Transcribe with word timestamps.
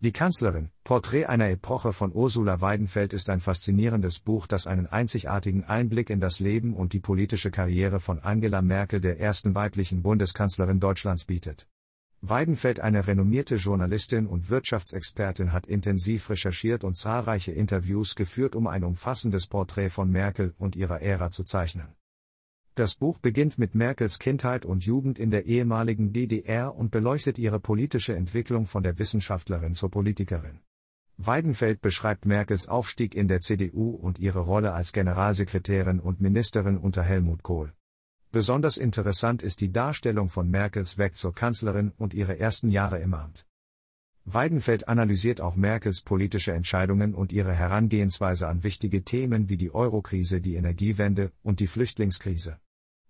Die 0.00 0.12
Kanzlerin, 0.12 0.70
Porträt 0.84 1.26
einer 1.26 1.50
Epoche 1.50 1.92
von 1.92 2.14
Ursula 2.14 2.60
Weidenfeld 2.60 3.12
ist 3.12 3.28
ein 3.30 3.40
faszinierendes 3.40 4.20
Buch, 4.20 4.46
das 4.46 4.68
einen 4.68 4.86
einzigartigen 4.86 5.64
Einblick 5.64 6.08
in 6.08 6.20
das 6.20 6.38
Leben 6.38 6.74
und 6.74 6.92
die 6.92 7.00
politische 7.00 7.50
Karriere 7.50 7.98
von 7.98 8.20
Angela 8.20 8.62
Merkel, 8.62 9.00
der 9.00 9.18
ersten 9.18 9.56
weiblichen 9.56 10.04
Bundeskanzlerin 10.04 10.78
Deutschlands, 10.78 11.24
bietet. 11.24 11.66
Weidenfeld, 12.20 12.78
eine 12.78 13.08
renommierte 13.08 13.56
Journalistin 13.56 14.28
und 14.28 14.50
Wirtschaftsexpertin, 14.50 15.52
hat 15.52 15.66
intensiv 15.66 16.30
recherchiert 16.30 16.84
und 16.84 16.96
zahlreiche 16.96 17.50
Interviews 17.50 18.14
geführt, 18.14 18.54
um 18.54 18.68
ein 18.68 18.84
umfassendes 18.84 19.48
Porträt 19.48 19.90
von 19.90 20.12
Merkel 20.12 20.54
und 20.58 20.76
ihrer 20.76 21.02
Ära 21.02 21.32
zu 21.32 21.42
zeichnen. 21.42 21.88
Das 22.78 22.94
Buch 22.94 23.18
beginnt 23.18 23.58
mit 23.58 23.74
Merkels 23.74 24.20
Kindheit 24.20 24.64
und 24.64 24.84
Jugend 24.84 25.18
in 25.18 25.32
der 25.32 25.46
ehemaligen 25.46 26.12
DDR 26.12 26.76
und 26.76 26.92
beleuchtet 26.92 27.36
ihre 27.36 27.58
politische 27.58 28.14
Entwicklung 28.14 28.68
von 28.68 28.84
der 28.84 28.96
Wissenschaftlerin 29.00 29.74
zur 29.74 29.90
Politikerin. 29.90 30.60
Weidenfeld 31.16 31.80
beschreibt 31.80 32.24
Merkels 32.24 32.68
Aufstieg 32.68 33.16
in 33.16 33.26
der 33.26 33.40
CDU 33.40 33.96
und 33.96 34.20
ihre 34.20 34.38
Rolle 34.38 34.74
als 34.74 34.92
Generalsekretärin 34.92 35.98
und 35.98 36.20
Ministerin 36.20 36.78
unter 36.78 37.02
Helmut 37.02 37.42
Kohl. 37.42 37.72
Besonders 38.30 38.76
interessant 38.76 39.42
ist 39.42 39.60
die 39.60 39.72
Darstellung 39.72 40.28
von 40.28 40.48
Merkels 40.48 40.98
Weg 40.98 41.16
zur 41.16 41.34
Kanzlerin 41.34 41.90
und 41.98 42.14
ihre 42.14 42.38
ersten 42.38 42.70
Jahre 42.70 43.00
im 43.00 43.12
Amt. 43.12 43.44
Weidenfeld 44.24 44.86
analysiert 44.86 45.40
auch 45.40 45.56
Merkels 45.56 46.00
politische 46.02 46.52
Entscheidungen 46.52 47.12
und 47.16 47.32
ihre 47.32 47.54
Herangehensweise 47.54 48.46
an 48.46 48.62
wichtige 48.62 49.02
Themen 49.02 49.48
wie 49.48 49.56
die 49.56 49.74
Eurokrise, 49.74 50.40
die 50.40 50.54
Energiewende 50.54 51.32
und 51.42 51.58
die 51.58 51.66
Flüchtlingskrise. 51.66 52.60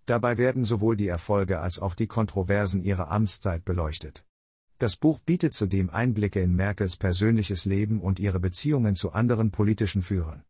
Dabei 0.09 0.39
werden 0.39 0.65
sowohl 0.65 0.97
die 0.97 1.09
Erfolge 1.09 1.61
als 1.61 1.79
auch 1.79 1.95
die 1.95 2.07
Kontroversen 2.07 2.83
ihrer 2.83 3.11
Amtszeit 3.11 3.67
beleuchtet. 3.67 4.25
Das 4.79 4.97
Buch 4.97 5.21
bietet 5.21 5.53
zudem 5.53 5.91
Einblicke 5.91 6.41
in 6.41 6.57
Merkels 6.57 6.97
persönliches 6.97 7.67
Leben 7.67 8.01
und 8.01 8.19
ihre 8.19 8.41
Beziehungen 8.41 8.95
zu 8.95 9.13
anderen 9.13 9.51
politischen 9.51 10.01
Führern. 10.01 10.45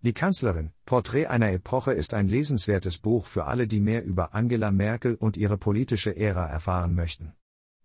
Die 0.00 0.14
Kanzlerin, 0.14 0.72
Porträt 0.86 1.26
einer 1.26 1.52
Epoche 1.52 1.92
ist 1.92 2.14
ein 2.14 2.28
lesenswertes 2.28 2.96
Buch 2.96 3.26
für 3.26 3.44
alle, 3.44 3.66
die 3.66 3.80
mehr 3.80 4.06
über 4.06 4.32
Angela 4.32 4.70
Merkel 4.70 5.16
und 5.16 5.36
ihre 5.36 5.58
politische 5.58 6.16
Ära 6.16 6.46
erfahren 6.46 6.94
möchten. 6.94 7.34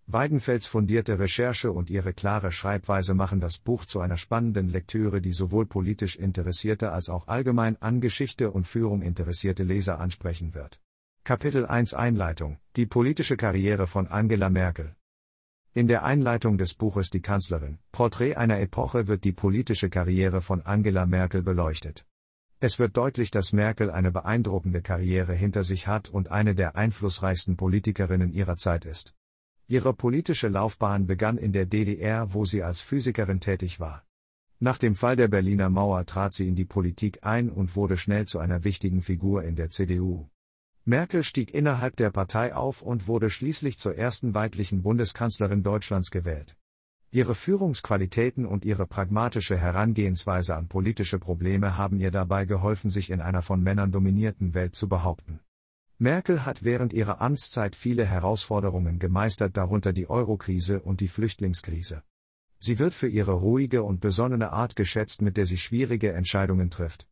Weidenfels 0.07 0.67
fundierte 0.67 1.19
Recherche 1.19 1.73
und 1.73 1.89
ihre 1.89 2.13
klare 2.13 2.53
Schreibweise 2.53 3.13
machen 3.13 3.41
das 3.41 3.57
Buch 3.57 3.83
zu 3.83 3.99
einer 3.99 4.15
spannenden 4.15 4.69
Lektüre, 4.69 5.19
die 5.19 5.33
sowohl 5.33 5.65
politisch 5.65 6.15
interessierte 6.15 6.93
als 6.93 7.09
auch 7.09 7.27
allgemein 7.27 7.75
an 7.81 7.99
Geschichte 7.99 8.51
und 8.51 8.65
Führung 8.65 9.01
interessierte 9.01 9.63
Leser 9.63 9.99
ansprechen 9.99 10.53
wird. 10.53 10.79
Kapitel 11.25 11.65
1 11.65 11.93
Einleitung 11.93 12.57
Die 12.75 12.85
politische 12.85 13.37
Karriere 13.37 13.87
von 13.87 14.07
Angela 14.07 14.49
Merkel 14.49 14.93
In 15.73 15.87
der 15.87 16.03
Einleitung 16.03 16.57
des 16.57 16.73
Buches 16.73 17.11
Die 17.11 17.21
Kanzlerin, 17.21 17.79
Porträt 17.93 18.35
einer 18.35 18.59
Epoche 18.59 19.07
wird 19.07 19.23
die 19.23 19.31
politische 19.31 19.89
Karriere 19.89 20.41
von 20.41 20.63
Angela 20.63 21.05
Merkel 21.05 21.41
beleuchtet. 21.41 22.05
Es 22.59 22.77
wird 22.77 22.97
deutlich, 22.97 23.31
dass 23.31 23.53
Merkel 23.53 23.89
eine 23.89 24.11
beeindruckende 24.11 24.81
Karriere 24.81 25.33
hinter 25.33 25.63
sich 25.63 25.87
hat 25.87 26.09
und 26.09 26.29
eine 26.29 26.55
der 26.55 26.75
einflussreichsten 26.75 27.55
Politikerinnen 27.55 28.33
ihrer 28.33 28.57
Zeit 28.57 28.83
ist. 28.83 29.15
Ihre 29.69 29.93
politische 29.93 30.49
Laufbahn 30.49 31.07
begann 31.07 31.37
in 31.37 31.53
der 31.53 31.65
DDR, 31.65 32.33
wo 32.33 32.43
sie 32.43 32.63
als 32.63 32.81
Physikerin 32.81 33.39
tätig 33.39 33.79
war. 33.79 34.03
Nach 34.59 34.77
dem 34.77 34.93
Fall 34.93 35.15
der 35.15 35.29
Berliner 35.29 35.69
Mauer 35.69 36.05
trat 36.05 36.33
sie 36.33 36.49
in 36.49 36.55
die 36.55 36.65
Politik 36.65 37.19
ein 37.21 37.49
und 37.49 37.77
wurde 37.77 37.95
schnell 37.95 38.27
zu 38.27 38.39
einer 38.39 38.65
wichtigen 38.65 39.01
Figur 39.01 39.45
in 39.45 39.55
der 39.55 39.69
CDU. 39.69 40.27
Merkel 40.85 41.23
stieg 41.23 41.53
innerhalb 41.53 41.95
der 41.95 42.09
Partei 42.09 42.53
auf 42.53 42.81
und 42.81 43.07
wurde 43.07 43.29
schließlich 43.29 43.79
zur 43.79 43.95
ersten 43.95 44.33
weiblichen 44.33 44.83
Bundeskanzlerin 44.83 45.63
Deutschlands 45.63 46.11
gewählt. 46.11 46.57
Ihre 47.09 47.35
Führungsqualitäten 47.35 48.45
und 48.45 48.65
ihre 48.65 48.85
pragmatische 48.85 49.57
Herangehensweise 49.57 50.55
an 50.55 50.67
politische 50.67 51.19
Probleme 51.19 51.77
haben 51.77 52.01
ihr 52.01 52.11
dabei 52.11 52.43
geholfen, 52.43 52.89
sich 52.89 53.11
in 53.11 53.21
einer 53.21 53.41
von 53.41 53.63
Männern 53.63 53.93
dominierten 53.93 54.53
Welt 54.55 54.75
zu 54.75 54.89
behaupten. 54.89 55.39
Merkel 55.99 56.43
hat 56.43 56.63
während 56.63 56.91
ihrer 56.91 57.21
Amtszeit 57.21 57.77
viele 57.77 58.05
Herausforderungen 58.05 58.99
gemeistert, 58.99 59.55
darunter 59.55 59.93
die 59.93 60.09
Eurokrise 60.09 60.81
und 60.81 60.99
die 60.99 61.07
Flüchtlingskrise. 61.07 62.03
Sie 62.59 62.77
wird 62.77 62.93
für 62.93 63.07
ihre 63.07 63.33
ruhige 63.33 63.83
und 63.83 64.01
besonnene 64.01 64.51
Art 64.51 64.75
geschätzt, 64.75 65.21
mit 65.21 65.37
der 65.37 65.45
sie 65.45 65.57
schwierige 65.57 66.11
Entscheidungen 66.11 66.69
trifft. 66.69 67.07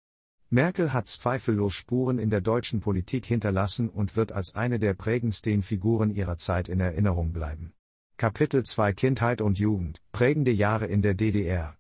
Merkel 0.54 0.92
hat 0.92 1.08
zweifellos 1.08 1.74
Spuren 1.74 2.20
in 2.20 2.30
der 2.30 2.42
deutschen 2.42 2.82
Politik 2.82 3.26
hinterlassen 3.26 3.88
und 3.88 4.18
wird 4.18 4.34
als 4.34 4.54
eine 4.54 4.80
der 4.80 4.94
prägendsten 4.94 5.64
Figuren 5.64 6.14
ihrer 6.14 6.36
Zeit 6.36 6.68
in 6.68 6.82
Erinnerung 6.82 7.32
bleiben. 7.32 7.72
Kapitel 8.18 8.64
2 8.64 8.92
Kindheit 8.92 9.40
und 9.40 9.60
Jugend, 9.60 10.02
prägende 10.12 10.52
Jahre 10.52 10.88
in 10.88 11.02
der 11.02 11.14
DDR. 11.14 11.78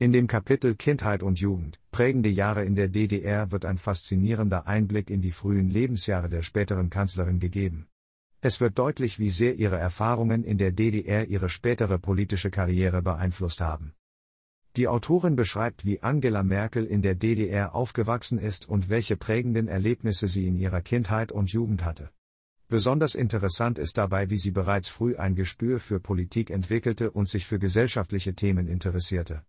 In 0.00 0.10
dem 0.10 0.26
Kapitel 0.26 0.74
Kindheit 0.74 1.22
und 1.22 1.38
Jugend, 1.38 1.78
prägende 1.92 2.30
Jahre 2.30 2.64
in 2.64 2.74
der 2.74 2.88
DDR 2.88 3.52
wird 3.52 3.64
ein 3.64 3.78
faszinierender 3.78 4.66
Einblick 4.66 5.08
in 5.08 5.22
die 5.22 5.30
frühen 5.30 5.70
Lebensjahre 5.70 6.28
der 6.28 6.42
späteren 6.42 6.90
Kanzlerin 6.90 7.38
gegeben. 7.38 7.86
Es 8.40 8.60
wird 8.60 8.76
deutlich, 8.76 9.20
wie 9.20 9.30
sehr 9.30 9.54
ihre 9.54 9.78
Erfahrungen 9.78 10.42
in 10.42 10.58
der 10.58 10.72
DDR 10.72 11.28
ihre 11.28 11.48
spätere 11.48 12.00
politische 12.00 12.50
Karriere 12.50 13.02
beeinflusst 13.02 13.60
haben. 13.60 13.94
Die 14.76 14.88
Autorin 14.88 15.36
beschreibt, 15.36 15.84
wie 15.84 16.02
Angela 16.02 16.42
Merkel 16.42 16.84
in 16.84 17.00
der 17.00 17.14
DDR 17.14 17.76
aufgewachsen 17.76 18.38
ist 18.38 18.68
und 18.68 18.88
welche 18.88 19.16
prägenden 19.16 19.68
Erlebnisse 19.68 20.26
sie 20.26 20.48
in 20.48 20.56
ihrer 20.56 20.80
Kindheit 20.80 21.30
und 21.30 21.52
Jugend 21.52 21.84
hatte. 21.84 22.10
Besonders 22.68 23.14
interessant 23.14 23.78
ist 23.78 23.98
dabei, 23.98 24.30
wie 24.30 24.38
sie 24.38 24.50
bereits 24.50 24.88
früh 24.88 25.14
ein 25.14 25.36
Gespür 25.36 25.78
für 25.78 26.00
Politik 26.00 26.50
entwickelte 26.50 27.12
und 27.12 27.28
sich 27.28 27.46
für 27.46 27.60
gesellschaftliche 27.60 28.34
Themen 28.34 28.66
interessierte. 28.66 29.44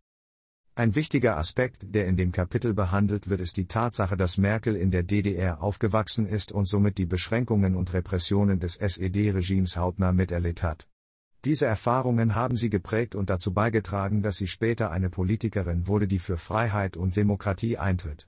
Ein 0.75 0.93
wichtiger 0.93 1.37
Aspekt, 1.37 1.95
der 1.95 2.05
in 2.05 2.17
dem 2.17 2.31
Kapitel 2.31 2.75
behandelt 2.75 3.27
wird, 3.27 3.39
ist 3.41 3.57
die 3.57 3.65
Tatsache, 3.65 4.17
dass 4.17 4.37
Merkel 4.37 4.75
in 4.75 4.91
der 4.91 5.01
DDR 5.01 5.63
aufgewachsen 5.63 6.27
ist 6.27 6.51
und 6.51 6.67
somit 6.67 6.99
die 6.99 7.07
Beschränkungen 7.07 7.75
und 7.75 7.93
Repressionen 7.93 8.59
des 8.59 8.75
SED-Regimes 8.75 9.75
hautnah 9.75 10.11
miterlebt 10.11 10.61
hat. 10.61 10.87
Diese 11.45 11.67
Erfahrungen 11.67 12.33
haben 12.33 12.57
sie 12.57 12.71
geprägt 12.71 13.13
und 13.13 13.29
dazu 13.29 13.53
beigetragen, 13.53 14.23
dass 14.23 14.37
sie 14.37 14.47
später 14.47 14.89
eine 14.89 15.11
Politikerin 15.11 15.85
wurde, 15.85 16.07
die 16.07 16.17
für 16.17 16.37
Freiheit 16.37 16.97
und 16.97 17.15
Demokratie 17.15 17.77
eintritt. 17.77 18.27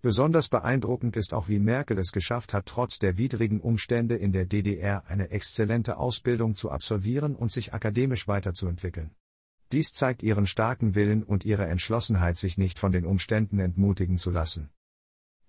Besonders 0.00 0.48
beeindruckend 0.48 1.16
ist 1.16 1.34
auch, 1.34 1.48
wie 1.48 1.58
Merkel 1.58 1.98
es 1.98 2.12
geschafft 2.12 2.54
hat, 2.54 2.64
trotz 2.64 2.98
der 2.98 3.18
widrigen 3.18 3.60
Umstände 3.60 4.16
in 4.16 4.32
der 4.32 4.46
DDR 4.46 5.04
eine 5.06 5.30
exzellente 5.30 5.98
Ausbildung 5.98 6.56
zu 6.56 6.70
absolvieren 6.70 7.36
und 7.36 7.52
sich 7.52 7.74
akademisch 7.74 8.26
weiterzuentwickeln. 8.26 9.10
Dies 9.70 9.92
zeigt 9.92 10.22
ihren 10.22 10.46
starken 10.46 10.94
Willen 10.94 11.22
und 11.22 11.44
ihre 11.44 11.66
Entschlossenheit, 11.66 12.38
sich 12.38 12.56
nicht 12.56 12.78
von 12.78 12.90
den 12.90 13.04
Umständen 13.04 13.58
entmutigen 13.58 14.16
zu 14.16 14.30
lassen. 14.30 14.70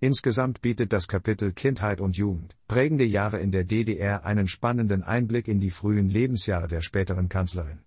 Insgesamt 0.03 0.63
bietet 0.63 0.93
das 0.93 1.07
Kapitel 1.07 1.53
Kindheit 1.53 2.01
und 2.01 2.17
Jugend, 2.17 2.57
prägende 2.67 3.05
Jahre 3.05 3.39
in 3.39 3.51
der 3.51 3.63
DDR 3.63 4.25
einen 4.25 4.47
spannenden 4.47 5.03
Einblick 5.03 5.47
in 5.47 5.59
die 5.59 5.69
frühen 5.69 6.09
Lebensjahre 6.09 6.67
der 6.67 6.81
späteren 6.81 7.29
Kanzlerin. 7.29 7.83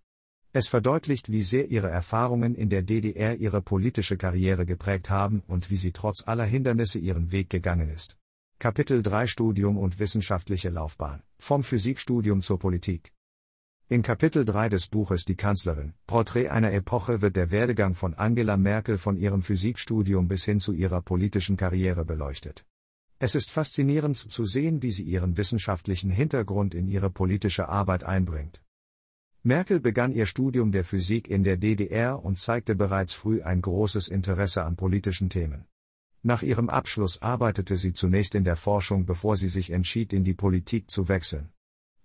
Es 0.52 0.68
verdeutlicht, 0.68 1.32
wie 1.32 1.42
sehr 1.42 1.72
ihre 1.72 1.90
Erfahrungen 1.90 2.54
in 2.54 2.68
der 2.68 2.82
DDR 2.82 3.34
ihre 3.40 3.60
politische 3.60 4.16
Karriere 4.16 4.64
geprägt 4.64 5.10
haben 5.10 5.42
und 5.48 5.70
wie 5.70 5.76
sie 5.76 5.90
trotz 5.90 6.22
aller 6.24 6.44
Hindernisse 6.44 7.00
ihren 7.00 7.32
Weg 7.32 7.50
gegangen 7.50 7.88
ist. 7.88 8.16
Kapitel 8.60 9.02
3 9.02 9.26
Studium 9.26 9.76
und 9.76 9.98
wissenschaftliche 9.98 10.70
Laufbahn. 10.70 11.20
Vom 11.40 11.64
Physikstudium 11.64 12.42
zur 12.42 12.60
Politik. 12.60 13.12
In 13.90 14.00
Kapitel 14.02 14.46
3 14.46 14.70
des 14.70 14.88
Buches 14.88 15.26
Die 15.26 15.36
Kanzlerin, 15.36 15.92
Porträt 16.06 16.48
einer 16.48 16.72
Epoche 16.72 17.20
wird 17.20 17.36
der 17.36 17.50
Werdegang 17.50 17.94
von 17.94 18.14
Angela 18.14 18.56
Merkel 18.56 18.96
von 18.96 19.18
ihrem 19.18 19.42
Physikstudium 19.42 20.26
bis 20.26 20.44
hin 20.44 20.58
zu 20.58 20.72
ihrer 20.72 21.02
politischen 21.02 21.58
Karriere 21.58 22.06
beleuchtet. 22.06 22.64
Es 23.18 23.34
ist 23.34 23.50
faszinierend 23.50 24.16
zu 24.16 24.46
sehen, 24.46 24.80
wie 24.80 24.90
sie 24.90 25.02
ihren 25.02 25.36
wissenschaftlichen 25.36 26.10
Hintergrund 26.10 26.74
in 26.74 26.88
ihre 26.88 27.10
politische 27.10 27.68
Arbeit 27.68 28.04
einbringt. 28.04 28.62
Merkel 29.42 29.80
begann 29.80 30.12
ihr 30.12 30.24
Studium 30.24 30.72
der 30.72 30.84
Physik 30.84 31.28
in 31.28 31.44
der 31.44 31.58
DDR 31.58 32.24
und 32.24 32.38
zeigte 32.38 32.74
bereits 32.74 33.12
früh 33.12 33.42
ein 33.42 33.60
großes 33.60 34.08
Interesse 34.08 34.64
an 34.64 34.76
politischen 34.76 35.28
Themen. 35.28 35.66
Nach 36.22 36.42
ihrem 36.42 36.70
Abschluss 36.70 37.20
arbeitete 37.20 37.76
sie 37.76 37.92
zunächst 37.92 38.34
in 38.34 38.44
der 38.44 38.56
Forschung, 38.56 39.04
bevor 39.04 39.36
sie 39.36 39.48
sich 39.48 39.68
entschied, 39.68 40.14
in 40.14 40.24
die 40.24 40.32
Politik 40.32 40.90
zu 40.90 41.08
wechseln. 41.10 41.50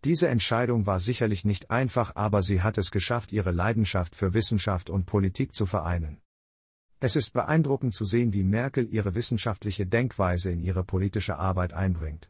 Diese 0.06 0.30
Entscheidung 0.30 0.86
war 0.86 1.02
sicherlich 1.02 1.44
nicht 1.44 1.72
einfach, 1.72 2.16
aber 2.16 2.42
sie 2.42 2.62
hat 2.62 2.78
es 2.78 2.90
geschafft, 2.90 3.34
ihre 3.34 3.52
Leidenschaft 3.52 4.16
für 4.16 4.34
Wissenschaft 4.34 4.90
und 4.90 5.06
Politik 5.06 5.54
zu 5.54 5.66
vereinen. 5.66 6.22
Es 7.02 7.16
ist 7.18 7.34
beeindruckend 7.34 7.94
zu 7.94 8.06
sehen, 8.06 8.34
wie 8.34 8.44
Merkel 8.44 8.88
ihre 8.94 9.14
wissenschaftliche 9.14 9.86
Denkweise 9.86 10.52
in 10.52 10.62
ihre 10.62 10.84
politische 10.84 11.38
Arbeit 11.38 11.74
einbringt. 11.74 12.30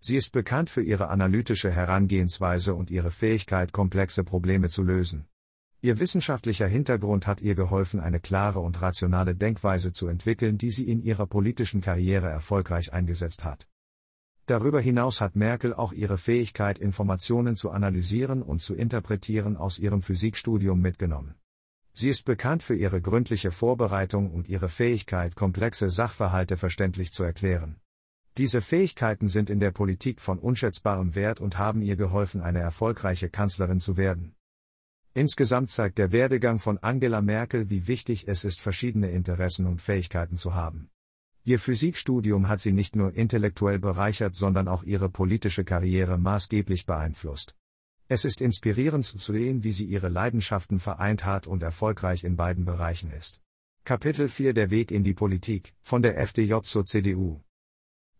Sie 0.00 0.16
ist 0.16 0.32
bekannt 0.32 0.70
für 0.70 0.82
ihre 0.82 1.08
analytische 1.08 1.70
Herangehensweise 1.70 2.74
und 2.74 2.90
ihre 2.90 3.10
Fähigkeit, 3.10 3.72
komplexe 3.72 4.22
Probleme 4.22 4.68
zu 4.68 4.82
lösen. 4.82 5.26
Ihr 5.82 5.98
wissenschaftlicher 5.98 6.66
Hintergrund 6.66 7.26
hat 7.26 7.42
ihr 7.42 7.54
geholfen, 7.54 8.00
eine 8.00 8.18
klare 8.18 8.60
und 8.60 8.82
rationale 8.82 9.34
Denkweise 9.34 9.92
zu 9.92 10.08
entwickeln, 10.08 10.58
die 10.58 10.70
sie 10.70 10.88
in 10.88 11.02
ihrer 11.02 11.26
politischen 11.26 11.80
Karriere 11.80 12.28
erfolgreich 12.28 12.92
eingesetzt 12.92 13.44
hat. 13.44 13.68
Darüber 14.46 14.80
hinaus 14.80 15.22
hat 15.22 15.36
Merkel 15.36 15.72
auch 15.72 15.92
ihre 15.92 16.18
Fähigkeit, 16.18 16.78
Informationen 16.78 17.56
zu 17.56 17.70
analysieren 17.70 18.42
und 18.42 18.60
zu 18.60 18.74
interpretieren 18.74 19.56
aus 19.56 19.78
ihrem 19.78 20.02
Physikstudium 20.02 20.80
mitgenommen. 20.80 21.34
Sie 21.92 22.10
ist 22.10 22.24
bekannt 22.24 22.62
für 22.62 22.74
ihre 22.74 23.00
gründliche 23.00 23.52
Vorbereitung 23.52 24.30
und 24.30 24.48
ihre 24.48 24.68
Fähigkeit, 24.68 25.34
komplexe 25.34 25.88
Sachverhalte 25.88 26.56
verständlich 26.56 27.12
zu 27.12 27.22
erklären. 27.22 27.76
Diese 28.36 28.60
Fähigkeiten 28.60 29.28
sind 29.28 29.48
in 29.48 29.60
der 29.60 29.70
Politik 29.70 30.20
von 30.20 30.40
unschätzbarem 30.40 31.14
Wert 31.14 31.40
und 31.40 31.56
haben 31.56 31.80
ihr 31.82 31.94
geholfen, 31.94 32.42
eine 32.42 32.58
erfolgreiche 32.58 33.30
Kanzlerin 33.30 33.78
zu 33.78 33.96
werden. 33.96 34.34
Insgesamt 35.14 35.70
zeigt 35.70 35.96
der 35.98 36.10
Werdegang 36.10 36.58
von 36.58 36.78
Angela 36.78 37.22
Merkel, 37.22 37.70
wie 37.70 37.86
wichtig 37.86 38.26
es 38.26 38.42
ist, 38.42 38.60
verschiedene 38.60 39.12
Interessen 39.12 39.66
und 39.66 39.80
Fähigkeiten 39.80 40.36
zu 40.36 40.54
haben. 40.54 40.90
Ihr 41.46 41.58
Physikstudium 41.58 42.48
hat 42.48 42.60
sie 42.60 42.72
nicht 42.72 42.96
nur 42.96 43.14
intellektuell 43.14 43.78
bereichert, 43.78 44.34
sondern 44.34 44.66
auch 44.66 44.82
ihre 44.82 45.10
politische 45.10 45.62
Karriere 45.62 46.16
maßgeblich 46.16 46.86
beeinflusst. 46.86 47.54
Es 48.08 48.24
ist 48.24 48.40
inspirierend 48.40 49.04
zu 49.04 49.18
sehen, 49.18 49.62
wie 49.62 49.72
sie 49.72 49.84
ihre 49.84 50.08
Leidenschaften 50.08 50.80
vereint 50.80 51.26
hat 51.26 51.46
und 51.46 51.62
erfolgreich 51.62 52.24
in 52.24 52.36
beiden 52.36 52.64
Bereichen 52.64 53.10
ist. 53.10 53.42
Kapitel 53.84 54.28
4 54.28 54.54
Der 54.54 54.70
Weg 54.70 54.90
in 54.90 55.04
die 55.04 55.12
Politik, 55.12 55.74
von 55.82 56.00
der 56.00 56.18
FDJ 56.18 56.60
zur 56.62 56.86
CDU. 56.86 57.42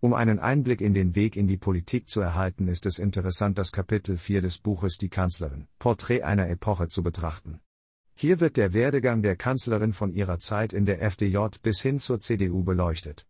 Um 0.00 0.12
einen 0.12 0.38
Einblick 0.38 0.82
in 0.82 0.92
den 0.92 1.14
Weg 1.14 1.34
in 1.36 1.46
die 1.46 1.56
Politik 1.56 2.10
zu 2.10 2.20
erhalten, 2.20 2.68
ist 2.68 2.84
es 2.84 2.98
interessant, 2.98 3.56
das 3.56 3.72
Kapitel 3.72 4.18
4 4.18 4.42
des 4.42 4.58
Buches 4.58 4.98
Die 4.98 5.08
Kanzlerin, 5.08 5.66
Porträt 5.78 6.24
einer 6.24 6.50
Epoche 6.50 6.88
zu 6.88 7.02
betrachten. 7.02 7.60
Hier 8.16 8.38
wird 8.40 8.56
der 8.56 8.72
Werdegang 8.72 9.22
der 9.22 9.34
Kanzlerin 9.34 9.92
von 9.92 10.12
ihrer 10.12 10.38
Zeit 10.38 10.72
in 10.72 10.86
der 10.86 11.02
FDJ 11.02 11.38
bis 11.62 11.82
hin 11.82 11.98
zur 11.98 12.20
CDU 12.20 12.62
beleuchtet. 12.62 13.26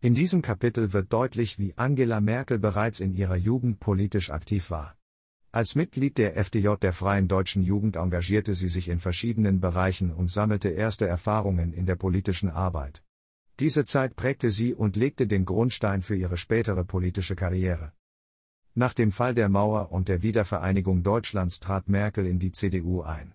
In 0.00 0.14
diesem 0.14 0.42
Kapitel 0.42 0.92
wird 0.92 1.12
deutlich, 1.12 1.58
wie 1.58 1.74
Angela 1.76 2.20
Merkel 2.20 2.58
bereits 2.58 3.00
in 3.00 3.12
ihrer 3.12 3.36
Jugend 3.36 3.78
politisch 3.78 4.30
aktiv 4.30 4.70
war. 4.70 4.96
Als 5.52 5.74
Mitglied 5.74 6.16
der 6.16 6.36
FDJ 6.36 6.74
der 6.80 6.92
Freien 6.92 7.28
Deutschen 7.28 7.62
Jugend 7.62 7.96
engagierte 7.96 8.54
sie 8.54 8.68
sich 8.68 8.88
in 8.88 8.98
verschiedenen 8.98 9.60
Bereichen 9.60 10.12
und 10.12 10.30
sammelte 10.30 10.70
erste 10.70 11.06
Erfahrungen 11.06 11.72
in 11.72 11.86
der 11.86 11.96
politischen 11.96 12.48
Arbeit. 12.48 13.02
Diese 13.58 13.84
Zeit 13.84 14.16
prägte 14.16 14.50
sie 14.50 14.74
und 14.74 14.96
legte 14.96 15.26
den 15.26 15.44
Grundstein 15.44 16.02
für 16.02 16.16
ihre 16.16 16.36
spätere 16.36 16.84
politische 16.84 17.36
Karriere. 17.36 17.92
Nach 18.74 18.94
dem 18.94 19.12
Fall 19.12 19.34
der 19.34 19.48
Mauer 19.48 19.92
und 19.92 20.08
der 20.08 20.22
Wiedervereinigung 20.22 21.02
Deutschlands 21.02 21.60
trat 21.60 21.88
Merkel 21.88 22.26
in 22.26 22.38
die 22.38 22.52
CDU 22.52 23.02
ein. 23.02 23.34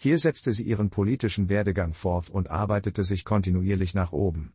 Hier 0.00 0.18
setzte 0.20 0.52
sie 0.52 0.62
ihren 0.62 0.90
politischen 0.90 1.48
Werdegang 1.48 1.92
fort 1.92 2.30
und 2.30 2.50
arbeitete 2.50 3.02
sich 3.02 3.24
kontinuierlich 3.24 3.94
nach 3.94 4.12
oben. 4.12 4.52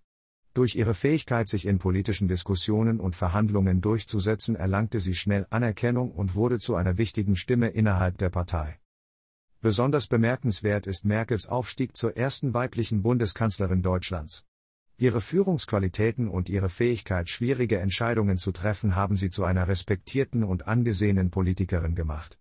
Durch 0.53 0.75
ihre 0.75 0.93
Fähigkeit, 0.93 1.49
sich 1.49 1.65
in 1.65 1.79
politischen 1.79 2.29
Diskussionen 2.29 3.01
und 3.01 3.13
Verhandlungen 3.13 3.81
durchzusetzen, 3.81 4.55
erlangte 4.55 5.01
sie 5.01 5.15
schnell 5.15 5.45
Anerkennung 5.49 6.11
und 6.11 6.35
wurde 6.35 6.59
zu 6.59 6.75
einer 6.75 6.97
wichtigen 6.97 7.35
Stimme 7.35 7.67
innerhalb 7.67 8.17
der 8.19 8.29
Partei. 8.29 8.79
Besonders 9.59 10.07
bemerkenswert 10.07 10.87
ist 10.87 11.03
Merkels 11.03 11.49
Aufstieg 11.49 11.97
zur 11.97 12.15
ersten 12.15 12.53
weiblichen 12.53 13.01
Bundeskanzlerin 13.01 13.81
Deutschlands. 13.81 14.45
Ihre 14.97 15.19
Führungsqualitäten 15.19 16.29
und 16.29 16.47
ihre 16.47 16.69
Fähigkeit, 16.69 17.29
schwierige 17.29 17.79
Entscheidungen 17.79 18.37
zu 18.37 18.53
treffen, 18.53 18.95
haben 18.95 19.17
sie 19.17 19.29
zu 19.29 19.43
einer 19.43 19.67
respektierten 19.67 20.45
und 20.45 20.67
angesehenen 20.67 21.31
Politikerin 21.31 21.95
gemacht. 21.95 22.39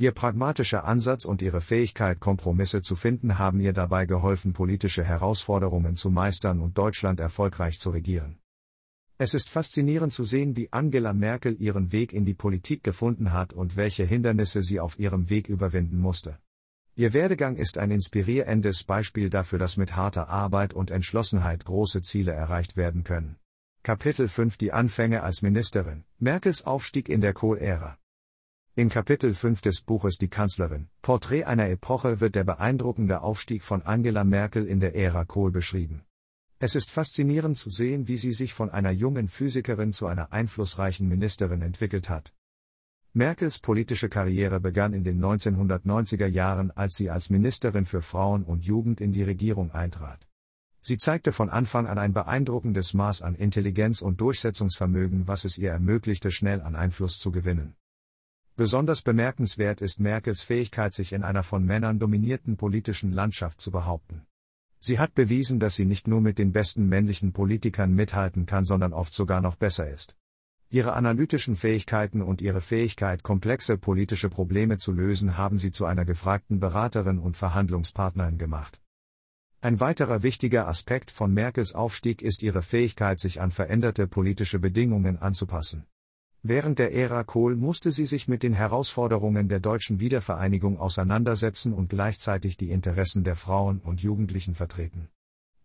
Ihr 0.00 0.12
pragmatischer 0.12 0.84
Ansatz 0.84 1.24
und 1.24 1.42
ihre 1.42 1.60
Fähigkeit, 1.60 2.20
Kompromisse 2.20 2.82
zu 2.82 2.94
finden, 2.94 3.36
haben 3.36 3.58
ihr 3.58 3.72
dabei 3.72 4.06
geholfen, 4.06 4.52
politische 4.52 5.02
Herausforderungen 5.02 5.96
zu 5.96 6.08
meistern 6.08 6.60
und 6.60 6.78
Deutschland 6.78 7.18
erfolgreich 7.18 7.80
zu 7.80 7.90
regieren. 7.90 8.38
Es 9.18 9.34
ist 9.34 9.50
faszinierend 9.50 10.12
zu 10.12 10.22
sehen, 10.22 10.56
wie 10.56 10.72
Angela 10.72 11.12
Merkel 11.12 11.60
ihren 11.60 11.90
Weg 11.90 12.12
in 12.12 12.24
die 12.24 12.34
Politik 12.34 12.84
gefunden 12.84 13.32
hat 13.32 13.52
und 13.52 13.74
welche 13.74 14.04
Hindernisse 14.04 14.62
sie 14.62 14.78
auf 14.78 15.00
ihrem 15.00 15.30
Weg 15.30 15.48
überwinden 15.48 15.98
musste. 15.98 16.38
Ihr 16.94 17.12
Werdegang 17.12 17.56
ist 17.56 17.76
ein 17.76 17.90
inspirierendes 17.90 18.84
Beispiel 18.84 19.30
dafür, 19.30 19.58
dass 19.58 19.76
mit 19.76 19.96
harter 19.96 20.28
Arbeit 20.28 20.74
und 20.74 20.92
Entschlossenheit 20.92 21.64
große 21.64 22.02
Ziele 22.02 22.30
erreicht 22.30 22.76
werden 22.76 23.02
können. 23.02 23.36
Kapitel 23.82 24.28
5 24.28 24.58
Die 24.58 24.72
Anfänge 24.72 25.24
als 25.24 25.42
Ministerin, 25.42 26.04
Merkels 26.20 26.64
Aufstieg 26.64 27.08
in 27.08 27.20
der 27.20 27.32
Kohl-Ära. 27.32 27.98
In 28.78 28.90
Kapitel 28.90 29.34
5 29.34 29.60
des 29.60 29.80
Buches 29.80 30.18
Die 30.18 30.28
Kanzlerin, 30.28 30.88
Porträt 31.02 31.42
einer 31.42 31.68
Epoche 31.68 32.20
wird 32.20 32.36
der 32.36 32.44
beeindruckende 32.44 33.22
Aufstieg 33.22 33.64
von 33.64 33.82
Angela 33.82 34.22
Merkel 34.22 34.68
in 34.68 34.78
der 34.78 34.94
Ära 34.94 35.24
Kohl 35.24 35.50
beschrieben. 35.50 36.04
Es 36.60 36.76
ist 36.76 36.92
faszinierend 36.92 37.58
zu 37.58 37.70
sehen, 37.70 38.06
wie 38.06 38.16
sie 38.16 38.30
sich 38.30 38.54
von 38.54 38.70
einer 38.70 38.92
jungen 38.92 39.26
Physikerin 39.26 39.92
zu 39.92 40.06
einer 40.06 40.32
einflussreichen 40.32 41.08
Ministerin 41.08 41.60
entwickelt 41.60 42.08
hat. 42.08 42.32
Merkels 43.14 43.58
politische 43.58 44.08
Karriere 44.08 44.60
begann 44.60 44.92
in 44.92 45.02
den 45.02 45.18
1990er 45.18 46.28
Jahren, 46.28 46.70
als 46.70 46.94
sie 46.94 47.10
als 47.10 47.30
Ministerin 47.30 47.84
für 47.84 48.00
Frauen 48.00 48.44
und 48.44 48.64
Jugend 48.64 49.00
in 49.00 49.10
die 49.10 49.24
Regierung 49.24 49.72
eintrat. 49.72 50.24
Sie 50.82 50.98
zeigte 50.98 51.32
von 51.32 51.50
Anfang 51.50 51.88
an 51.88 51.98
ein 51.98 52.12
beeindruckendes 52.12 52.94
Maß 52.94 53.22
an 53.22 53.34
Intelligenz 53.34 54.02
und 54.02 54.20
Durchsetzungsvermögen, 54.20 55.26
was 55.26 55.44
es 55.44 55.58
ihr 55.58 55.72
ermöglichte, 55.72 56.30
schnell 56.30 56.60
an 56.60 56.76
Einfluss 56.76 57.18
zu 57.18 57.32
gewinnen. 57.32 57.74
Besonders 58.58 59.02
bemerkenswert 59.02 59.80
ist 59.82 60.00
Merkels 60.00 60.42
Fähigkeit, 60.42 60.92
sich 60.92 61.12
in 61.12 61.22
einer 61.22 61.44
von 61.44 61.64
Männern 61.64 62.00
dominierten 62.00 62.56
politischen 62.56 63.12
Landschaft 63.12 63.60
zu 63.60 63.70
behaupten. 63.70 64.26
Sie 64.80 64.98
hat 64.98 65.14
bewiesen, 65.14 65.60
dass 65.60 65.76
sie 65.76 65.84
nicht 65.84 66.08
nur 66.08 66.20
mit 66.20 66.40
den 66.40 66.50
besten 66.50 66.88
männlichen 66.88 67.32
Politikern 67.32 67.94
mithalten 67.94 68.46
kann, 68.46 68.64
sondern 68.64 68.92
oft 68.92 69.14
sogar 69.14 69.40
noch 69.40 69.54
besser 69.54 69.88
ist. 69.88 70.16
Ihre 70.70 70.94
analytischen 70.94 71.54
Fähigkeiten 71.54 72.20
und 72.20 72.42
ihre 72.42 72.60
Fähigkeit, 72.60 73.22
komplexe 73.22 73.78
politische 73.78 74.28
Probleme 74.28 74.78
zu 74.78 74.90
lösen, 74.90 75.36
haben 75.36 75.58
sie 75.58 75.70
zu 75.70 75.84
einer 75.84 76.04
gefragten 76.04 76.58
Beraterin 76.58 77.20
und 77.20 77.36
Verhandlungspartnerin 77.36 78.38
gemacht. 78.38 78.82
Ein 79.60 79.78
weiterer 79.78 80.24
wichtiger 80.24 80.66
Aspekt 80.66 81.12
von 81.12 81.32
Merkels 81.32 81.76
Aufstieg 81.76 82.22
ist 82.22 82.42
ihre 82.42 82.62
Fähigkeit, 82.62 83.20
sich 83.20 83.40
an 83.40 83.52
veränderte 83.52 84.08
politische 84.08 84.58
Bedingungen 84.58 85.16
anzupassen. 85.16 85.86
Während 86.42 86.78
der 86.78 86.94
Ära 86.94 87.24
Kohl 87.24 87.56
musste 87.56 87.90
sie 87.90 88.06
sich 88.06 88.28
mit 88.28 88.44
den 88.44 88.52
Herausforderungen 88.52 89.48
der 89.48 89.58
deutschen 89.58 89.98
Wiedervereinigung 89.98 90.78
auseinandersetzen 90.78 91.72
und 91.72 91.88
gleichzeitig 91.88 92.56
die 92.56 92.70
Interessen 92.70 93.24
der 93.24 93.34
Frauen 93.34 93.80
und 93.80 94.00
Jugendlichen 94.00 94.54
vertreten. 94.54 95.08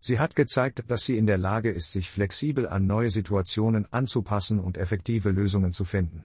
Sie 0.00 0.18
hat 0.18 0.36
gezeigt, 0.36 0.84
dass 0.88 1.04
sie 1.04 1.16
in 1.16 1.26
der 1.26 1.38
Lage 1.38 1.70
ist, 1.70 1.92
sich 1.92 2.10
flexibel 2.10 2.68
an 2.68 2.86
neue 2.86 3.10
Situationen 3.10 3.86
anzupassen 3.92 4.58
und 4.58 4.76
effektive 4.76 5.30
Lösungen 5.30 5.72
zu 5.72 5.84
finden. 5.84 6.24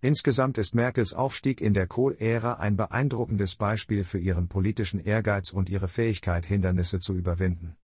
Insgesamt 0.00 0.58
ist 0.58 0.74
Merkels 0.74 1.12
Aufstieg 1.12 1.60
in 1.60 1.74
der 1.74 1.86
Kohl-Ära 1.86 2.54
ein 2.54 2.76
beeindruckendes 2.76 3.56
Beispiel 3.56 4.02
für 4.02 4.18
ihren 4.18 4.48
politischen 4.48 4.98
Ehrgeiz 4.98 5.50
und 5.50 5.68
ihre 5.68 5.88
Fähigkeit, 5.88 6.46
Hindernisse 6.46 7.00
zu 7.00 7.14
überwinden. 7.14 7.76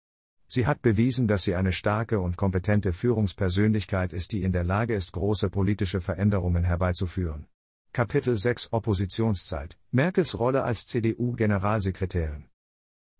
Sie 0.47 0.67
hat 0.67 0.83
bewiesen, 0.83 1.27
dass 1.27 1.43
sie 1.43 1.55
eine 1.55 1.73
starke 1.73 2.21
und 2.21 2.37
kompetente 2.37 2.93
Führungspersönlichkeit 2.93 4.13
ist, 4.13 4.33
die 4.33 4.43
in 4.43 4.53
der 4.53 4.65
Lage 4.65 4.95
ist, 4.95 5.13
große 5.13 5.51
politische 5.51 6.01
Veränderungen 6.01 6.65
herbeizuführen. 6.65 7.47
Kapitel 7.93 8.37
6 8.37 8.73
Oppositionszeit 8.73 9.79
Merkels 9.91 10.39
Rolle 10.39 10.65
als 10.65 10.87
CDU-Generalsekretärin 10.87 12.49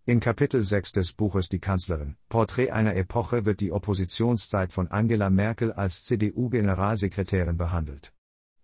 in 0.07 0.21
Kapitel 0.21 0.63
6 0.63 0.93
des 0.93 1.15
Buches 1.15 1.49
Die 1.49 1.61
Kanzlerin, 1.61 2.17
Porträt 2.29 2.71
einer 2.71 2.95
Epoche 2.95 3.47
wird 3.47 3.61
die 3.61 3.73
Oppositionszeit 3.73 4.71
von 4.71 4.89
Angela 4.89 5.31
Merkel 5.31 5.73
als 5.73 6.05
CDU-Generalsekretärin 6.05 7.57
behandelt. 7.57 8.13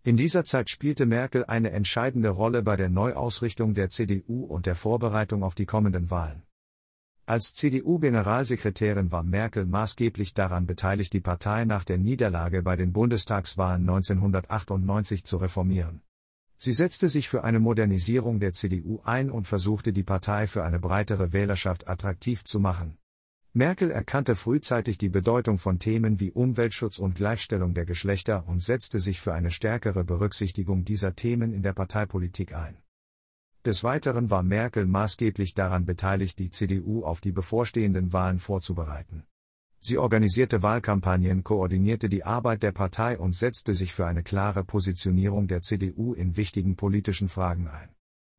In 0.02 0.19
dieser 0.19 0.45
Zeit 0.45 0.69
spielte 0.69 1.07
Merkel 1.07 1.47
eine 1.47 1.71
entscheidende 1.71 2.29
Rolle 2.29 2.62
bei 2.62 2.76
der 2.76 2.90
Neuausrichtung 2.90 3.73
der 3.73 3.88
CDU 3.88 4.45
und 4.45 4.67
der 4.67 4.75
Vorbereitung 4.75 5.43
auf 5.43 5.55
die 5.55 5.64
kommenden 5.64 6.11
Wahlen. 6.11 6.43
Als 7.27 7.55
CDU-Generalsekretärin 7.55 9.12
war 9.12 9.23
Merkel 9.23 9.67
maßgeblich 9.67 10.35
daran 10.35 10.67
beteiligt, 10.67 11.12
die 11.12 11.21
Partei 11.21 11.65
nach 11.65 11.85
der 11.85 11.99
Niederlage 11.99 12.62
bei 12.62 12.77
den 12.77 12.93
Bundestagswahlen 12.93 13.83
1998 13.83 15.25
zu 15.25 15.37
reformieren. 15.37 16.03
Sie 16.57 16.75
setzte 16.75 17.09
sich 17.09 17.29
für 17.29 17.43
eine 17.43 17.59
Modernisierung 17.59 18.39
der 18.39 18.53
CDU 18.53 19.00
ein 19.05 19.31
und 19.31 19.47
versuchte 19.47 19.93
die 19.93 20.03
Partei 20.03 20.47
für 20.47 20.62
eine 20.62 20.79
breitere 20.79 21.33
Wählerschaft 21.33 21.89
attraktiv 21.89 22.45
zu 22.45 22.61
machen. 22.61 22.99
Merkel 23.53 23.91
erkannte 23.91 24.37
frühzeitig 24.37 24.99
die 24.99 25.09
Bedeutung 25.09 25.59
von 25.59 25.79
Themen 25.79 26.21
wie 26.21 26.31
Umweltschutz 26.31 26.99
und 26.99 27.15
Gleichstellung 27.15 27.75
der 27.75 27.87
Geschlechter 27.87 28.47
und 28.47 28.62
setzte 28.62 29.00
sich 29.00 29.21
für 29.21 29.33
eine 29.33 29.50
stärkere 29.50 30.05
Berücksichtigung 30.05 30.85
dieser 30.85 31.17
Themen 31.17 31.53
in 31.53 31.62
der 31.62 31.73
Parteipolitik 31.73 32.55
ein. 32.55 32.77
Des 33.67 33.85
Weiteren 33.85 34.31
war 34.31 34.43
Merkel 34.43 34.87
maßgeblich 34.87 35.52
daran 35.52 35.85
beteiligt, 35.85 36.38
die 36.38 36.50
CDU 36.50 37.05
auf 37.05 37.21
die 37.21 37.33
bevorstehenden 37.33 38.11
Wahlen 38.11 38.38
vorzubereiten. 38.38 39.25
Sie 39.81 39.99
organisierte 39.99 40.62
Wahlkampagnen, 40.62 41.45
koordinierte 41.45 42.09
die 42.09 42.25
Arbeit 42.25 42.62
der 42.62 42.73
Partei 42.73 43.19
und 43.19 43.35
setzte 43.35 43.75
sich 43.75 43.93
für 43.93 44.07
eine 44.07 44.23
klare 44.23 44.64
Positionierung 44.64 45.47
der 45.47 45.61
CDU 45.61 46.14
in 46.14 46.38
wichtigen 46.38 46.76
politischen 46.76 47.29
Fragen 47.29 47.69
ein. 47.69 47.90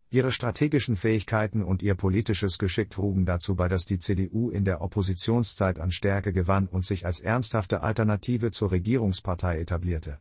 Ihre 0.10 0.32
strategischen 0.32 0.96
Fähigkeiten 0.96 1.64
und 1.64 1.84
ihr 1.84 1.94
politisches 1.94 2.58
Geschick 2.58 2.90
trugen 2.90 3.26
dazu 3.26 3.56
bei, 3.56 3.68
dass 3.68 3.86
die 3.86 4.00
CDU 4.00 4.50
in 4.50 4.66
der 4.66 4.82
Oppositionszeit 4.82 5.80
an 5.80 5.92
Stärke 5.92 6.34
gewann 6.34 6.68
und 6.68 6.84
sich 6.84 7.06
als 7.06 7.20
ernsthafte 7.20 7.82
Alternative 7.82 8.50
zur 8.50 8.72
Regierungspartei 8.72 9.60
etablierte. 9.60 10.20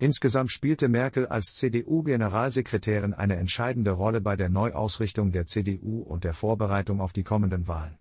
Insgesamt 0.00 0.52
spielte 0.52 0.88
Merkel 0.88 1.26
als 1.26 1.56
CDU-Generalsekretärin 1.56 3.14
eine 3.14 3.34
entscheidende 3.34 3.90
Rolle 3.90 4.20
bei 4.20 4.36
der 4.36 4.48
Neuausrichtung 4.48 5.32
der 5.32 5.46
CDU 5.46 6.02
und 6.02 6.22
der 6.22 6.34
Vorbereitung 6.34 7.00
auf 7.00 7.12
die 7.12 7.24
kommenden 7.24 7.66
Wahlen. 7.66 7.98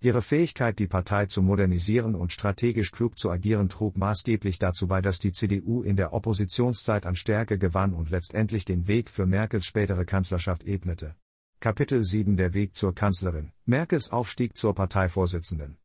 Ihre 0.00 0.22
Fähigkeit, 0.22 0.78
die 0.78 0.86
Partei 0.86 1.26
zu 1.26 1.42
modernisieren 1.42 2.14
und 2.14 2.32
strategisch 2.32 2.92
klug 2.92 3.18
zu 3.18 3.30
agieren, 3.30 3.68
trug 3.68 3.96
maßgeblich 3.98 4.58
dazu 4.58 4.86
bei, 4.86 5.02
dass 5.02 5.18
die 5.18 5.32
CDU 5.32 5.82
in 5.82 5.96
der 5.96 6.14
Oppositionszeit 6.14 7.04
an 7.04 7.14
Stärke 7.14 7.58
gewann 7.58 7.92
und 7.92 8.08
letztendlich 8.08 8.64
den 8.64 8.86
Weg 8.86 9.10
für 9.10 9.26
Merkels 9.26 9.66
spätere 9.66 10.06
Kanzlerschaft 10.06 10.64
ebnete. 10.64 11.14
Kapitel 11.60 12.04
7 12.04 12.38
Der 12.38 12.54
Weg 12.54 12.74
zur 12.74 12.94
Kanzlerin. 12.94 13.52
Merkels 13.66 14.10
Aufstieg 14.10 14.56
zur 14.56 14.74
Parteivorsitzenden. 14.74 15.76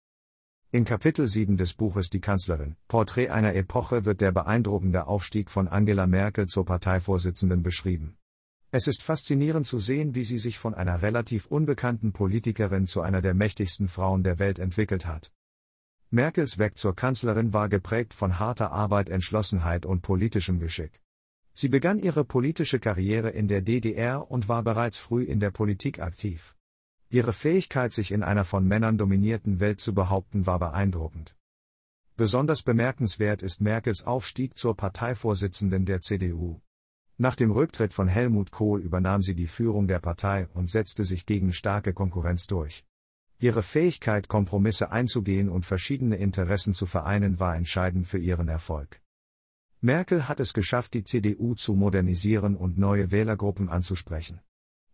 In 0.71 0.85
Kapitel 0.85 1.27
7 1.27 1.57
des 1.57 1.73
Buches 1.73 2.11
Die 2.11 2.19
Kanzlerin, 2.19 2.75
Porträt 2.87 3.29
einer 3.29 3.55
Epoche 3.55 4.05
wird 4.05 4.21
der 4.21 4.31
beeindruckende 4.31 5.07
Aufstieg 5.07 5.49
von 5.49 5.67
Angela 5.67 6.05
Merkel 6.05 6.45
zur 6.45 6.63
Parteivorsitzenden 6.63 7.63
beschrieben. 7.63 8.17
Es 8.69 8.85
ist 8.85 9.01
faszinierend 9.01 9.65
zu 9.65 9.79
sehen, 9.79 10.13
wie 10.13 10.23
sie 10.23 10.37
sich 10.37 10.59
von 10.59 10.75
einer 10.75 11.01
relativ 11.01 11.47
unbekannten 11.47 12.13
Politikerin 12.13 12.85
zu 12.85 13.01
einer 13.01 13.23
der 13.23 13.33
mächtigsten 13.33 13.87
Frauen 13.87 14.21
der 14.21 14.37
Welt 14.37 14.59
entwickelt 14.59 15.07
hat. 15.07 15.31
Merkels 16.11 16.59
Weg 16.59 16.77
zur 16.77 16.95
Kanzlerin 16.95 17.51
war 17.51 17.67
geprägt 17.67 18.13
von 18.13 18.37
harter 18.37 18.71
Arbeit, 18.71 19.09
Entschlossenheit 19.09 19.87
und 19.87 20.03
politischem 20.03 20.59
Geschick. 20.59 21.01
Sie 21.51 21.69
begann 21.69 21.97
ihre 21.97 22.23
politische 22.23 22.77
Karriere 22.77 23.31
in 23.31 23.47
der 23.47 23.61
DDR 23.61 24.29
und 24.29 24.47
war 24.47 24.61
bereits 24.61 24.99
früh 24.99 25.23
in 25.23 25.39
der 25.39 25.49
Politik 25.49 25.99
aktiv. 25.99 26.55
Ihre 27.11 27.33
Fähigkeit, 27.33 27.91
sich 27.91 28.11
in 28.11 28.21
einer 28.21 28.45
von 28.45 28.67
Männern 28.67 28.99
dominierten 28.99 29.59
Welt 29.59 29.81
zu 29.81 29.95
behaupten, 29.95 30.45
war 30.45 30.59
beeindruckend. 30.59 31.35
Besonders 32.15 32.61
bemerkenswert 32.61 33.41
ist 33.41 33.61
Merkels 33.61 34.05
Aufstieg 34.05 34.55
zur 34.55 34.77
Parteivorsitzenden 34.77 35.85
der 35.85 36.01
CDU. 36.01 36.61
Nach 37.17 37.35
dem 37.35 37.49
Rücktritt 37.49 37.93
von 37.93 38.07
Helmut 38.07 38.51
Kohl 38.51 38.81
übernahm 38.81 39.23
sie 39.23 39.33
die 39.33 39.47
Führung 39.47 39.87
der 39.87 39.97
Partei 39.97 40.47
und 40.53 40.69
setzte 40.69 41.03
sich 41.03 41.25
gegen 41.25 41.51
starke 41.51 41.93
Konkurrenz 41.93 42.45
durch. 42.45 42.85
Ihre 43.39 43.63
Fähigkeit, 43.63 44.27
Kompromisse 44.27 44.91
einzugehen 44.91 45.49
und 45.49 45.65
verschiedene 45.65 46.17
Interessen 46.17 46.75
zu 46.75 46.85
vereinen, 46.85 47.39
war 47.39 47.55
entscheidend 47.55 48.05
für 48.05 48.19
ihren 48.19 48.49
Erfolg. 48.49 49.01
Merkel 49.81 50.27
hat 50.27 50.39
es 50.39 50.53
geschafft, 50.53 50.93
die 50.93 51.05
CDU 51.05 51.55
zu 51.55 51.73
modernisieren 51.73 52.55
und 52.55 52.77
neue 52.77 53.09
Wählergruppen 53.09 53.67
anzusprechen. 53.67 54.41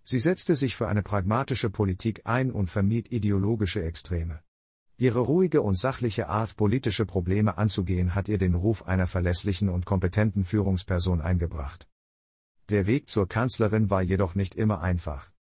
Sie 0.07 0.19
setzte 0.19 0.53
sich 0.53 0.75
für 0.75 0.87
eine 0.87 1.01
pragmatische 1.01 1.71
Politik 1.71 2.21
ein 2.25 2.51
und 2.51 2.69
vermied 2.69 3.11
ideologische 3.11 3.81
Extreme. 3.81 4.39
Ihre 4.97 5.17
ruhige 5.17 5.63
und 5.63 5.79
sachliche 5.79 6.29
Art, 6.29 6.55
politische 6.55 7.07
Probleme 7.07 7.57
anzugehen, 7.57 8.13
hat 8.13 8.29
ihr 8.29 8.37
den 8.37 8.53
Ruf 8.53 8.85
einer 8.87 9.07
verlässlichen 9.07 9.67
und 9.67 9.87
kompetenten 9.87 10.45
Führungsperson 10.45 11.21
eingebracht. 11.21 11.89
Der 12.69 12.85
Weg 12.85 13.09
zur 13.09 13.27
Kanzlerin 13.27 13.89
war 13.89 14.03
jedoch 14.03 14.35
nicht 14.35 14.53
immer 14.53 14.79
einfach. 14.81 15.31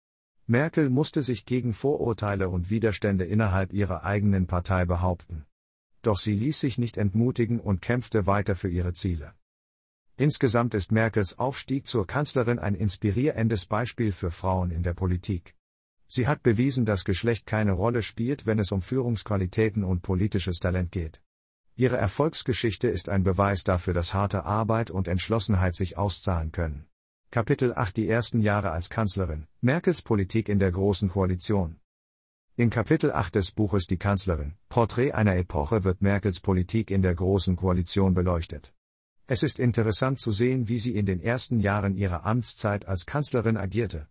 Merkel 0.46 0.88
musste 0.88 1.22
sich 1.22 1.44
gegen 1.44 1.74
Vorurteile 1.74 2.48
und 2.48 2.70
Widerstände 2.70 3.26
innerhalb 3.26 3.74
ihrer 3.74 4.02
eigenen 4.04 4.46
Partei 4.46 4.86
behaupten. 4.86 5.44
Doch 6.00 6.16
sie 6.16 6.34
ließ 6.34 6.58
sich 6.58 6.78
nicht 6.78 6.96
entmutigen 6.96 7.60
und 7.60 7.82
kämpfte 7.82 8.26
weiter 8.26 8.56
für 8.56 8.70
ihre 8.70 8.94
Ziele. 8.94 9.34
Insgesamt 10.16 10.74
ist 10.74 10.92
Merkels 10.92 11.40
Aufstieg 11.40 11.88
zur 11.88 12.06
Kanzlerin 12.06 12.60
ein 12.60 12.76
inspirierendes 12.76 13.66
Beispiel 13.66 14.12
für 14.12 14.30
Frauen 14.30 14.70
in 14.70 14.84
der 14.84 14.94
Politik. 14.94 15.56
Sie 16.06 16.28
hat 16.28 16.44
bewiesen, 16.44 16.84
dass 16.84 17.04
Geschlecht 17.04 17.46
keine 17.46 17.72
Rolle 17.72 18.00
spielt, 18.00 18.46
wenn 18.46 18.60
es 18.60 18.70
um 18.70 18.80
Führungsqualitäten 18.80 19.82
und 19.82 20.02
politisches 20.02 20.60
Talent 20.60 20.92
geht. 20.92 21.20
Ihre 21.74 21.96
Erfolgsgeschichte 21.96 22.86
ist 22.86 23.08
ein 23.08 23.24
Beweis 23.24 23.64
dafür, 23.64 23.92
dass 23.92 24.14
harte 24.14 24.44
Arbeit 24.44 24.92
und 24.92 25.08
Entschlossenheit 25.08 25.74
sich 25.74 25.98
auszahlen 25.98 26.52
können. 26.52 26.86
Kapitel 27.32 27.74
8 27.74 27.96
Die 27.96 28.08
ersten 28.08 28.40
Jahre 28.40 28.70
als 28.70 28.90
Kanzlerin, 28.90 29.48
Merkels 29.62 30.00
Politik 30.00 30.48
in 30.48 30.60
der 30.60 30.70
Großen 30.70 31.08
Koalition. 31.08 31.80
In 32.54 32.70
Kapitel 32.70 33.10
8 33.10 33.34
des 33.34 33.50
Buches 33.50 33.88
Die 33.88 33.96
Kanzlerin, 33.96 34.54
Porträt 34.68 35.10
einer 35.10 35.34
Epoche 35.34 35.82
wird 35.82 36.02
Merkels 36.02 36.38
Politik 36.38 36.92
in 36.92 37.02
der 37.02 37.16
Großen 37.16 37.56
Koalition 37.56 38.14
beleuchtet. 38.14 38.73
Es 39.26 39.42
ist 39.42 39.58
interessant 39.58 40.20
zu 40.20 40.30
sehen, 40.30 40.68
wie 40.68 40.78
sie 40.78 40.94
in 40.94 41.06
den 41.06 41.18
ersten 41.18 41.58
Jahren 41.58 41.96
ihrer 41.96 42.26
Amtszeit 42.26 42.86
als 42.86 43.06
Kanzlerin 43.06 43.56
agierte. 43.56 44.06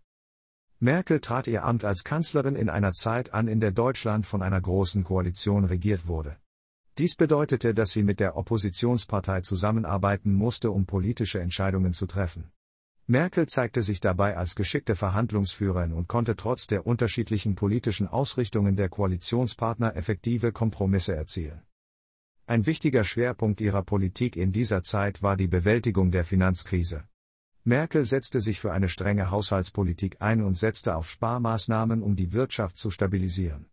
Merkel 0.80 1.20
trat 1.20 1.46
ihr 1.46 1.64
Amt 1.64 1.84
als 1.84 2.02
Kanzlerin 2.02 2.56
in 2.56 2.68
einer 2.68 2.92
Zeit 2.92 3.32
an, 3.32 3.46
in 3.46 3.60
der 3.60 3.70
Deutschland 3.70 4.26
von 4.26 4.42
einer 4.42 4.60
großen 4.60 5.04
Koalition 5.04 5.64
regiert 5.64 6.08
wurde. 6.08 6.36
Dies 6.98 7.14
bedeutete, 7.14 7.74
dass 7.74 7.92
sie 7.92 8.02
mit 8.02 8.18
der 8.18 8.36
Oppositionspartei 8.36 9.42
zusammenarbeiten 9.42 10.32
musste, 10.32 10.72
um 10.72 10.84
politische 10.84 11.40
Entscheidungen 11.40 11.92
zu 11.92 12.06
treffen. 12.06 12.50
Merkel 13.06 13.46
zeigte 13.46 13.82
sich 13.82 14.00
dabei 14.00 14.36
als 14.36 14.56
geschickte 14.56 14.96
Verhandlungsführerin 14.96 15.92
und 15.92 16.08
konnte 16.08 16.34
trotz 16.34 16.66
der 16.66 16.86
unterschiedlichen 16.86 17.54
politischen 17.54 18.08
Ausrichtungen 18.08 18.76
der 18.76 18.88
Koalitionspartner 18.88 19.94
effektive 19.94 20.52
Kompromisse 20.52 21.14
erzielen. 21.14 21.62
Ein 22.46 22.66
wichtiger 22.66 23.04
Schwerpunkt 23.04 23.62
ihrer 23.62 23.82
Politik 23.82 24.36
in 24.36 24.52
dieser 24.52 24.82
Zeit 24.82 25.22
war 25.22 25.34
die 25.34 25.48
Bewältigung 25.48 26.10
der 26.10 26.26
Finanzkrise. 26.26 27.04
Merkel 27.64 28.04
setzte 28.04 28.42
sich 28.42 28.60
für 28.60 28.70
eine 28.70 28.90
strenge 28.90 29.30
Haushaltspolitik 29.30 30.16
ein 30.20 30.42
und 30.42 30.54
setzte 30.54 30.94
auf 30.94 31.08
Sparmaßnahmen, 31.08 32.02
um 32.02 32.16
die 32.16 32.34
Wirtschaft 32.34 32.76
zu 32.76 32.90
stabilisieren. 32.90 33.70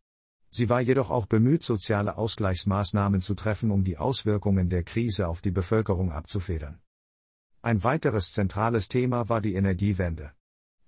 Sie 0.49 0.69
war 0.69 0.79
jedoch 0.79 1.11
auch 1.11 1.25
bemüht, 1.25 1.63
soziale 1.63 2.17
Ausgleichsmaßnahmen 2.17 3.19
zu 3.19 3.35
treffen, 3.35 3.71
um 3.71 3.83
die 3.83 3.97
Auswirkungen 3.97 4.69
der 4.69 4.83
Krise 4.83 5.27
auf 5.27 5.41
die 5.41 5.51
Bevölkerung 5.51 6.13
abzufedern. 6.13 6.79
Ein 7.61 7.83
weiteres 7.83 8.31
zentrales 8.31 8.87
Thema 8.87 9.27
war 9.27 9.41
die 9.41 9.55
Energiewende. 9.55 10.31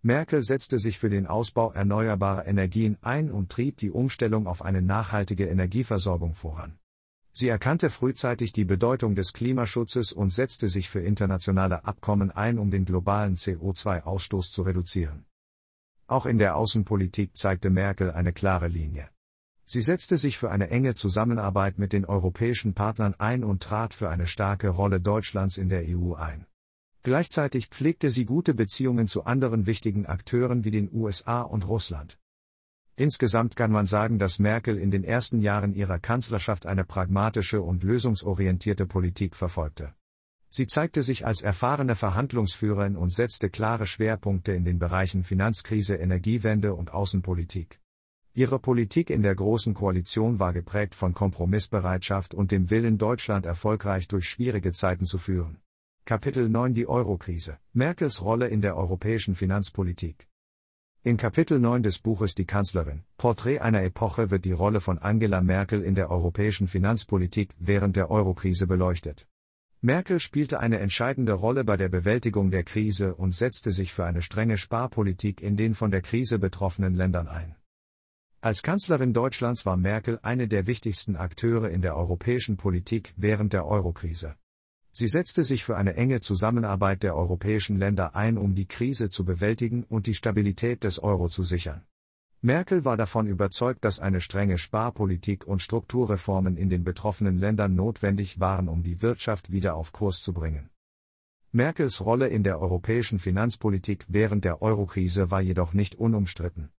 Merkel 0.02 0.42
setzte 0.42 0.80
sich 0.80 1.00
für 1.00 1.10
den 1.10 1.28
Ausbau 1.28 1.74
erneuerbarer 1.74 2.48
Energien 2.48 2.98
ein 3.02 3.30
und 3.30 3.52
trieb 3.52 3.75
die 3.78 3.92
Umstellung 3.92 4.48
auf 4.48 4.62
eine 4.62 4.82
nachhaltige 4.82 5.48
Energieversorgung 5.48 6.34
voran. 6.34 6.80
Sie 7.36 7.48
erkannte 7.48 7.90
frühzeitig 7.90 8.54
die 8.54 8.63
Bedeutung 8.63 9.16
des 9.16 9.34
Klimaschutzes 9.34 10.12
und 10.12 10.30
setzte 10.30 10.70
sich 10.70 10.88
für 10.88 11.00
internationale 11.00 11.84
Abkommen 11.84 12.30
ein, 12.30 12.60
um 12.60 12.70
den 12.70 12.86
globalen 12.86 13.36
CO2-Ausstoß 13.36 14.52
zu 14.52 14.62
reduzieren. 14.62 15.25
Auch 16.06 16.28
in 16.28 16.38
der 16.38 16.56
Außenpolitik 16.56 17.36
zeigte 17.36 17.72
Merkel 17.72 18.12
eine 18.12 18.34
klare 18.34 18.68
Linie. 18.68 19.10
Sie 19.66 19.82
setzte 19.82 20.20
sich 20.20 20.38
für 20.38 20.52
eine 20.52 20.70
enge 20.70 20.94
Zusammenarbeit 20.94 21.80
mit 21.80 21.92
den 21.92 22.06
europäischen 22.06 22.75
Partnern 22.75 23.16
ein 23.18 23.44
und 23.44 23.63
trat 23.63 23.96
für 23.96 24.10
eine 24.10 24.28
starke 24.28 24.70
Rolle 24.70 25.02
Deutschlands 25.02 25.58
in 25.58 25.70
der 25.70 25.86
EU 25.88 26.13
ein. 26.13 26.46
Gleichzeitig 27.02 27.70
pflegte 27.70 28.12
sie 28.12 28.25
gute 28.25 28.54
Beziehungen 28.54 29.08
zu 29.08 29.24
anderen 29.24 29.66
wichtigen 29.66 30.06
Akteuren 30.06 30.66
wie 30.66 30.72
den 30.72 30.88
USA 30.94 31.42
und 31.42 31.68
Russland. 31.68 32.20
Insgesamt 32.96 33.56
kann 33.56 33.72
man 33.72 33.88
sagen, 33.88 34.20
dass 34.20 34.38
Merkel 34.38 34.78
in 34.78 34.92
den 34.92 35.04
ersten 35.04 35.42
Jahren 35.42 35.74
ihrer 35.74 35.98
Kanzlerschaft 35.98 36.68
eine 36.68 36.84
pragmatische 36.84 37.62
und 37.62 37.84
lösungsorientierte 37.84 38.86
Politik 38.86 39.36
verfolgte. 39.36 39.96
Sie 40.50 40.68
zeigte 40.68 41.02
sich 41.02 41.26
als 41.26 41.42
erfahrene 41.42 41.96
Verhandlungsführerin 41.96 42.96
und 42.96 43.12
setzte 43.12 43.50
klare 43.50 43.88
Schwerpunkte 43.88 44.54
in 44.54 44.64
den 44.64 44.78
Bereichen 44.78 45.24
Finanzkrise, 45.24 45.96
Energiewende 45.96 46.76
und 46.76 46.94
Außenpolitik. 46.94 47.80
Ihre 48.36 48.60
Politik 48.60 49.10
in 49.10 49.24
der 49.24 49.34
Großen 49.34 49.74
Koalition 49.74 50.38
war 50.38 50.54
geprägt 50.54 50.94
von 50.94 51.16
Kompromissbereitschaft 51.16 52.36
und 52.36 52.52
dem 52.52 52.70
Willen, 52.70 53.00
Deutschland 53.00 53.48
erfolgreich 53.48 54.08
durch 54.08 54.30
schwierige 54.30 54.72
Zeiten 54.72 55.06
zu 55.08 55.18
führen. 55.18 55.58
Kapitel 56.06 56.48
9 56.48 56.76
Die 56.76 56.88
Eurokrise. 56.88 57.58
Merkels 57.74 58.22
Rolle 58.22 58.48
in 58.48 58.62
der 58.62 58.78
europäischen 58.78 59.34
Finanzpolitik. 59.34 60.28
In 61.06 61.18
Kapitel 61.18 61.60
9 61.60 61.84
des 61.84 62.00
Buches 62.00 62.34
Die 62.34 62.46
Kanzlerin, 62.46 63.04
Porträt 63.18 63.60
einer 63.60 63.84
Epoche 63.84 64.32
wird 64.32 64.46
die 64.46 64.54
Rolle 64.54 64.80
von 64.80 65.00
Angela 65.00 65.42
Merkel 65.42 65.84
in 65.84 65.96
der 65.96 66.10
europäischen 66.10 66.66
Finanzpolitik 66.66 67.54
während 67.60 67.98
der 67.98 68.10
Eurokrise 68.10 68.68
beleuchtet. 68.68 69.28
Merkel 69.82 70.22
spielte 70.22 70.62
eine 70.62 70.80
entscheidende 70.80 71.34
Rolle 71.34 71.66
bei 71.66 71.76
der 71.76 71.90
Bewältigung 71.90 72.52
der 72.52 72.64
Krise 72.64 73.16
und 73.16 73.36
setzte 73.36 73.74
sich 73.74 73.92
für 73.92 74.06
eine 74.06 74.22
strenge 74.22 74.58
Sparpolitik 74.58 75.42
in 75.42 75.58
den 75.58 75.76
von 75.76 75.92
der 75.92 76.02
Krise 76.02 76.40
betroffenen 76.40 76.96
Ländern 76.96 77.28
ein. 77.28 77.58
Als 78.40 78.62
Kanzlerin 78.62 79.12
Deutschlands 79.12 79.66
war 79.66 79.76
Merkel 79.76 80.20
eine 80.24 80.48
der 80.48 80.68
wichtigsten 80.68 81.18
Akteure 81.18 81.70
in 81.70 81.82
der 81.82 81.98
europäischen 81.98 82.56
Politik 82.56 83.14
während 83.18 83.52
der 83.52 83.66
Eurokrise. 83.66 84.38
Sie 84.96 85.08
setzte 85.08 85.44
sich 85.44 85.64
für 85.64 85.76
eine 85.76 85.96
enge 85.96 86.22
Zusammenarbeit 86.22 87.02
der 87.02 87.16
europäischen 87.16 87.80
Länder 87.80 88.16
ein, 88.16 88.38
um 88.38 88.54
die 88.54 88.68
Krise 88.68 89.10
zu 89.10 89.26
bewältigen 89.26 89.84
und 89.84 90.06
die 90.06 90.14
Stabilität 90.14 90.84
des 90.84 91.00
Euro 91.02 91.30
zu 91.30 91.42
sichern. 91.42 91.82
Merkel 92.42 92.86
war 92.86 92.96
davon 92.96 93.26
überzeugt, 93.26 93.84
dass 93.86 94.00
eine 94.00 94.22
strenge 94.22 94.60
Sparpolitik 94.60 95.48
und 95.48 95.64
Strukturreformen 95.64 96.58
in 96.58 96.70
den 96.70 96.84
betroffenen 96.84 97.40
Ländern 97.40 97.74
notwendig 97.74 98.40
waren, 98.40 98.68
um 98.68 98.84
die 98.84 99.02
Wirtschaft 99.02 99.52
wieder 99.52 99.76
auf 99.76 99.94
Kurs 99.94 100.20
zu 100.20 100.32
bringen. 100.32 100.70
Merkels 101.52 102.06
Rolle 102.06 102.28
in 102.28 102.44
der 102.44 102.60
europäischen 102.60 103.18
Finanzpolitik 103.18 104.06
während 104.10 104.46
der 104.46 104.62
Eurokrise 104.62 105.32
war 105.32 105.42
jedoch 105.42 105.74
nicht 105.74 105.96
unumstritten. 105.96 106.70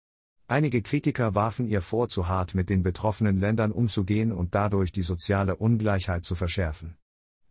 Einige 0.46 0.82
Kritiker 0.82 1.34
warfen 1.34 1.66
ihr 1.66 1.82
vor, 1.82 2.08
zu 2.08 2.28
hart 2.28 2.54
mit 2.54 2.70
den 2.70 2.84
betroffenen 2.84 3.40
Ländern 3.40 3.72
umzugehen 3.72 4.30
und 4.30 4.54
dadurch 4.54 4.92
die 4.92 5.02
soziale 5.02 5.56
Ungleichheit 5.56 6.24
zu 6.24 6.36
verschärfen. 6.36 6.96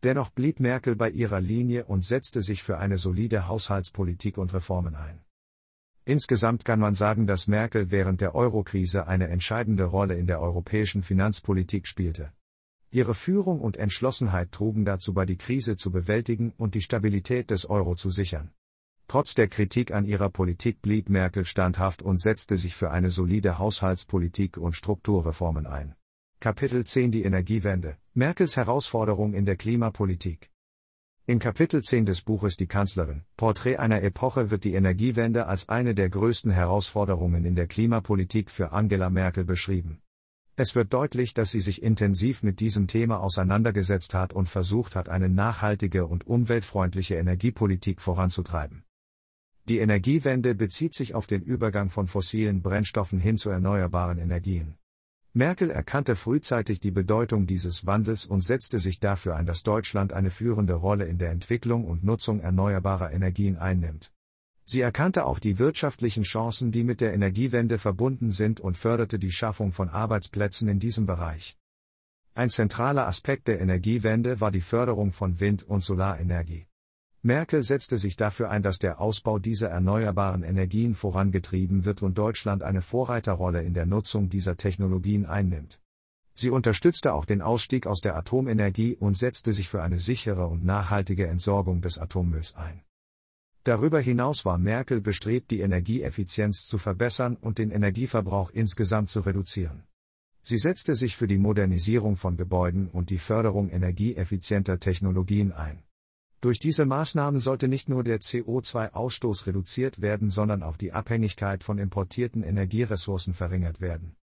Dennoch 0.04 0.32
blieb 0.32 0.60
Merkel 0.60 0.98
bei 0.98 1.10
ihrer 1.10 1.40
Linie 1.40 1.86
und 1.86 2.04
setzte 2.04 2.42
sich 2.42 2.62
für 2.62 2.78
eine 2.78 2.98
solide 2.98 3.48
Haushaltspolitik 3.48 4.38
und 4.38 4.54
Reformen 4.54 4.96
ein. 4.96 5.24
Insgesamt 6.04 6.66
kann 6.66 6.82
man 6.82 6.96
sagen, 6.96 7.26
dass 7.28 7.48
Merkel 7.48 7.90
während 7.90 8.20
der 8.20 8.36
Eurokrise 8.36 9.08
eine 9.08 9.30
entscheidende 9.30 9.86
Rolle 9.86 10.16
in 10.16 10.28
der 10.28 10.42
europäischen 10.42 11.04
Finanzpolitik 11.04 11.88
spielte. 11.88 12.34
Ihre 12.92 13.14
Führung 13.16 13.62
und 13.62 13.78
Entschlossenheit 13.78 14.52
trugen 14.52 14.84
dazu 14.84 15.14
bei, 15.14 15.26
die 15.26 15.38
Krise 15.38 15.78
zu 15.78 15.90
bewältigen 15.90 16.54
und 16.58 16.76
die 16.76 16.82
Stabilität 16.82 17.50
des 17.50 17.70
Euro 17.70 17.96
zu 17.96 18.10
sichern. 18.10 18.52
Trotz 19.08 19.34
der 19.34 19.48
Kritik 19.48 19.92
an 19.94 20.06
ihrer 20.06 20.30
Politik 20.30 20.82
blieb 20.82 21.10
Merkel 21.10 21.46
standhaft 21.46 22.02
und 22.02 22.20
setzte 22.20 22.58
sich 22.58 22.76
für 22.76 22.92
eine 22.92 23.10
solide 23.10 23.58
Haushaltspolitik 23.58 24.58
und 24.58 24.76
Strukturreformen 24.76 25.66
ein. 25.66 25.96
Kapitel 26.44 26.84
10 26.84 27.14
Die 27.14 27.24
Energiewende 27.24 27.96
Merkels 28.14 28.58
Herausforderung 28.58 29.34
in 29.34 29.46
der 29.46 29.56
Klimapolitik 29.56 30.52
in 31.26 31.40
Kapitel 31.40 31.82
10 31.82 32.06
des 32.06 32.22
Buches 32.22 32.58
Die 32.58 32.68
Kanzlerin, 32.68 33.24
Porträt 33.38 33.78
einer 33.78 34.02
Epoche 34.02 34.52
wird 34.52 34.66
die 34.66 34.74
Energiewende 34.74 35.48
als 35.48 35.70
eine 35.70 35.96
der 35.96 36.10
größten 36.10 36.52
Herausforderungen 36.52 37.46
in 37.46 37.56
der 37.56 37.68
Klimapolitik 37.68 38.52
für 38.52 38.74
Angela 38.74 39.10
Merkel 39.10 39.46
beschrieben. 39.46 40.02
Es 40.58 40.76
wird 40.76 40.92
deutlich, 40.92 41.34
dass 41.34 41.52
sie 41.52 41.62
sich 41.62 41.82
intensiv 41.82 42.44
mit 42.44 42.60
diesem 42.60 42.88
Thema 42.88 43.22
auseinandergesetzt 43.22 44.14
hat 44.14 44.34
und 44.34 44.50
versucht 44.50 44.98
hat, 44.98 45.08
eine 45.08 45.30
nachhaltige 45.30 46.08
und 46.08 46.28
umweltfreundliche 46.28 47.16
Energiepolitik 47.16 48.02
voranzutreiben. 48.02 48.84
Die 49.70 49.78
Energiewende 49.78 50.56
bezieht 50.56 50.94
sich 50.94 51.16
auf 51.16 51.26
den 51.26 51.42
Übergang 51.42 51.90
von 51.90 52.10
fossilen 52.10 52.62
Brennstoffen 52.62 53.22
hin 53.22 53.38
zu 53.38 53.50
erneuerbaren 53.50 54.18
Energien. 54.18 54.76
Merkel 55.36 55.72
erkannte 55.72 56.16
frühzeitig 56.16 56.80
die 56.80 56.92
Bedeutung 56.92 57.48
dieses 57.48 57.88
Wandels 57.88 58.28
und 58.28 58.44
setzte 58.44 58.78
sich 58.78 59.00
dafür 59.00 59.36
ein, 59.36 59.48
dass 59.48 59.64
Deutschland 59.64 60.14
eine 60.14 60.30
führende 60.30 60.76
Rolle 60.76 61.06
in 61.06 61.18
der 61.18 61.32
Entwicklung 61.32 61.86
und 61.86 62.04
Nutzung 62.04 62.40
erneuerbarer 62.40 63.12
Energien 63.12 63.58
einnimmt. 63.58 64.12
Sie 64.64 64.80
erkannte 64.80 65.26
auch 65.26 65.40
die 65.40 65.58
wirtschaftlichen 65.58 66.22
Chancen, 66.22 66.72
die 66.72 66.84
mit 66.84 67.02
der 67.02 67.16
Energiewende 67.16 67.80
verbunden 67.80 68.32
sind 68.32 68.60
und 68.60 68.78
förderte 68.78 69.18
die 69.18 69.32
Schaffung 69.32 69.72
von 69.72 69.90
Arbeitsplätzen 69.90 70.68
in 70.68 70.78
diesem 70.78 71.08
Bereich. 71.08 71.58
Ein 72.36 72.52
zentraler 72.52 73.08
Aspekt 73.08 73.48
der 73.48 73.60
Energiewende 73.60 74.40
war 74.40 74.52
die 74.52 74.62
Förderung 74.62 75.12
von 75.14 75.40
Wind- 75.40 75.64
und 75.64 75.84
Solarenergie. 75.84 76.68
Merkel 77.26 77.64
setzte 77.64 77.98
sich 77.98 78.18
dafür 78.18 78.50
ein, 78.50 78.64
dass 78.64 78.80
der 78.80 79.00
Ausbau 79.00 79.40
dieser 79.40 79.70
erneuerbaren 79.70 80.44
Energien 80.44 80.94
vorangetrieben 80.94 81.86
wird 81.86 82.02
und 82.02 82.18
Deutschland 82.18 82.64
eine 82.64 82.82
Vorreiterrolle 82.82 83.64
in 83.64 83.74
der 83.74 83.86
Nutzung 83.86 84.30
dieser 84.30 84.58
Technologien 84.58 85.26
einnimmt. 85.26 85.80
Sie 86.34 86.50
unterstützte 86.50 87.14
auch 87.14 87.24
den 87.24 87.42
Ausstieg 87.42 87.88
aus 87.88 88.02
der 88.02 88.18
Atomenergie 88.18 88.98
und 88.98 89.18
setzte 89.18 89.54
sich 89.54 89.70
für 89.70 89.82
eine 89.82 90.00
sichere 90.00 90.48
und 90.48 90.66
nachhaltige 90.66 91.28
Entsorgung 91.28 91.82
des 91.82 91.98
Atommülls 91.98 92.56
ein. 92.56 92.82
Darüber 93.64 94.02
hinaus 94.02 94.44
war 94.44 94.58
Merkel 94.58 95.00
bestrebt, 95.00 95.50
die 95.50 95.62
Energieeffizienz 95.62 96.66
zu 96.66 96.78
verbessern 96.78 97.38
und 97.38 97.58
den 97.58 97.72
Energieverbrauch 97.72 98.50
insgesamt 98.50 99.10
zu 99.10 99.22
reduzieren. 99.22 99.84
Sie 100.42 100.58
setzte 100.58 100.94
sich 100.94 101.16
für 101.16 101.28
die 101.28 101.38
Modernisierung 101.38 102.18
von 102.18 102.36
Gebäuden 102.36 102.90
und 102.90 103.12
die 103.12 103.18
Förderung 103.18 103.70
energieeffizienter 103.70 104.82
Technologien 104.82 105.54
ein. 105.54 105.84
Durch 106.44 106.60
diese 106.60 106.86
Maßnahmen 106.86 107.40
sollte 107.40 107.70
nicht 107.70 107.88
nur 107.88 108.04
der 108.04 108.20
CO2-Ausstoß 108.20 109.48
reduziert 109.48 110.02
werden, 110.02 110.30
sondern 110.30 110.62
auch 110.62 110.76
die 110.76 110.92
Abhängigkeit 110.92 111.64
von 111.64 111.78
importierten 111.78 112.44
Energieressourcen 112.44 113.34
verringert 113.34 113.80
werden. 113.80 114.18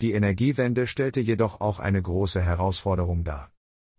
Die 0.00 0.12
Energiewende 0.12 0.86
stellte 0.86 1.20
jedoch 1.20 1.60
auch 1.60 1.80
eine 1.80 2.00
große 2.00 2.40
Herausforderung 2.40 3.24
dar. 3.24 3.52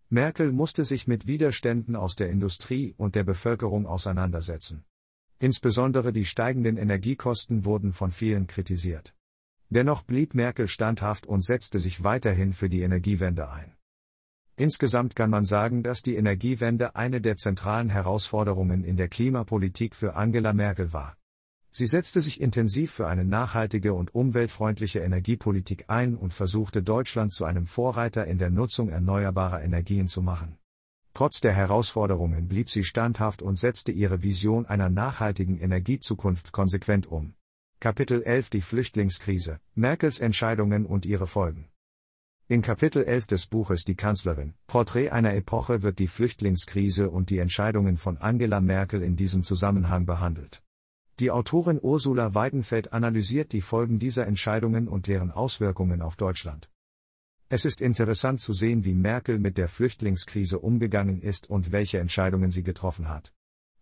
Merkel 0.08 0.50
musste 0.50 0.84
sich 0.84 1.06
mit 1.06 1.28
Widerständen 1.28 1.94
aus 1.94 2.16
der 2.16 2.30
Industrie 2.30 2.94
und 2.96 3.14
der 3.14 3.22
Bevölkerung 3.22 3.86
auseinandersetzen. 3.86 4.84
Insbesondere 5.38 6.12
die 6.12 6.24
steigenden 6.24 6.76
Energiekosten 6.76 7.64
wurden 7.64 7.92
von 7.92 8.10
vielen 8.10 8.48
kritisiert. 8.48 9.14
Dennoch 9.68 10.02
blieb 10.02 10.34
Merkel 10.34 10.66
standhaft 10.66 11.28
und 11.28 11.44
setzte 11.44 11.78
sich 11.78 12.02
weiterhin 12.02 12.52
für 12.52 12.68
die 12.68 12.82
Energiewende 12.82 13.48
ein. 13.48 13.75
Insgesamt 14.58 15.14
kann 15.14 15.28
man 15.28 15.44
sagen, 15.44 15.82
dass 15.82 16.00
die 16.02 16.16
Energiewende 16.16 16.96
eine 16.96 17.20
der 17.20 17.36
zentralen 17.36 17.90
Herausforderungen 17.90 18.84
in 18.84 18.96
der 18.96 19.08
Klimapolitik 19.08 19.94
für 19.94 20.16
Angela 20.16 20.54
Merkel 20.54 20.94
war. 20.94 21.16
Sie 21.70 21.86
setzte 21.86 22.22
sich 22.22 22.40
intensiv 22.40 22.90
für 22.90 23.06
eine 23.06 23.26
nachhaltige 23.26 23.92
und 23.92 24.14
umweltfreundliche 24.14 25.00
Energiepolitik 25.00 25.84
ein 25.88 26.16
und 26.16 26.32
versuchte 26.32 26.82
Deutschland 26.82 27.34
zu 27.34 27.44
einem 27.44 27.66
Vorreiter 27.66 28.26
in 28.26 28.38
der 28.38 28.48
Nutzung 28.48 28.88
erneuerbarer 28.88 29.62
Energien 29.62 30.08
zu 30.08 30.22
machen. 30.22 30.56
Trotz 31.12 31.42
der 31.42 31.52
Herausforderungen 31.52 32.48
blieb 32.48 32.70
sie 32.70 32.84
standhaft 32.84 33.42
und 33.42 33.58
setzte 33.58 33.92
ihre 33.92 34.22
Vision 34.22 34.64
einer 34.64 34.88
nachhaltigen 34.88 35.58
Energiezukunft 35.58 36.52
konsequent 36.52 37.06
um. 37.06 37.34
Kapitel 37.78 38.22
11 38.22 38.48
Die 38.48 38.62
Flüchtlingskrise, 38.62 39.58
Merkels 39.74 40.18
Entscheidungen 40.18 40.86
und 40.86 41.04
ihre 41.04 41.26
Folgen. 41.26 41.68
In 42.48 42.62
Kapitel 42.62 43.02
11 43.02 43.26
des 43.26 43.46
Buches 43.46 43.82
Die 43.82 43.96
Kanzlerin, 43.96 44.54
Porträt 44.68 45.10
einer 45.10 45.34
Epoche 45.34 45.82
wird 45.82 45.98
die 45.98 46.06
Flüchtlingskrise 46.06 47.10
und 47.10 47.28
die 47.28 47.38
Entscheidungen 47.38 47.96
von 47.96 48.18
Angela 48.18 48.60
Merkel 48.60 49.02
in 49.02 49.16
diesem 49.16 49.42
Zusammenhang 49.42 50.06
behandelt. 50.06 50.62
Die 51.18 51.32
Autorin 51.32 51.80
Ursula 51.82 52.36
Weidenfeld 52.36 52.92
analysiert 52.92 53.50
die 53.50 53.60
Folgen 53.60 53.98
dieser 53.98 54.28
Entscheidungen 54.28 54.86
und 54.86 55.08
deren 55.08 55.32
Auswirkungen 55.32 56.00
auf 56.00 56.14
Deutschland. 56.14 56.70
Es 57.48 57.64
ist 57.64 57.80
interessant 57.80 58.40
zu 58.40 58.52
sehen, 58.52 58.84
wie 58.84 58.94
Merkel 58.94 59.40
mit 59.40 59.58
der 59.58 59.66
Flüchtlingskrise 59.66 60.60
umgegangen 60.60 61.20
ist 61.20 61.50
und 61.50 61.72
welche 61.72 61.98
Entscheidungen 61.98 62.52
sie 62.52 62.62
getroffen 62.62 63.08
hat. 63.08 63.32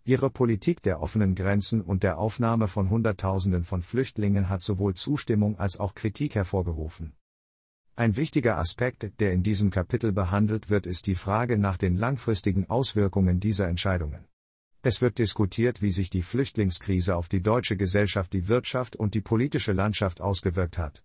Ihre 0.05 0.31
Politik 0.31 0.83
der 0.83 1.03
offenen 1.03 1.35
Grenzen 1.35 1.83
und 1.83 2.03
der 2.03 2.17
Aufnahme 2.17 2.69
von 2.69 2.89
Hunderttausenden 2.89 3.65
von 3.65 3.83
Flüchtlingen 3.83 4.49
hat 4.49 4.63
sowohl 4.63 4.95
Zustimmung 4.95 5.59
als 5.59 5.79
auch 5.79 5.95
Kritik 5.95 6.35
hervorgerufen. 6.35 7.13
Ein 7.97 8.17
wichtiger 8.17 8.59
Aspekt, 8.59 9.21
der 9.21 9.33
in 9.33 9.45
diesem 9.45 9.71
Kapitel 9.71 10.13
behandelt 10.13 10.69
wird, 10.69 10.85
ist 10.85 11.07
die 11.07 11.15
Frage 11.15 11.57
nach 11.57 11.77
den 11.77 11.97
langfristigen 11.97 12.69
Auswirkungen 12.69 13.39
dieser 13.39 13.69
Entscheidungen. 13.69 14.25
Es 14.83 15.01
wird 15.01 15.19
diskutiert, 15.19 15.81
wie 15.81 15.93
sich 15.93 16.11
die 16.11 16.23
Flüchtlingskrise 16.23 17.15
auf 17.15 17.29
die 17.29 17.41
deutsche 17.41 17.77
Gesellschaft, 17.77 18.33
die 18.33 18.49
Wirtschaft 18.49 18.97
und 18.97 19.15
die 19.15 19.21
politische 19.21 19.73
Landschaft 19.73 20.21
ausgewirkt 20.21 20.77
hat. 20.77 21.05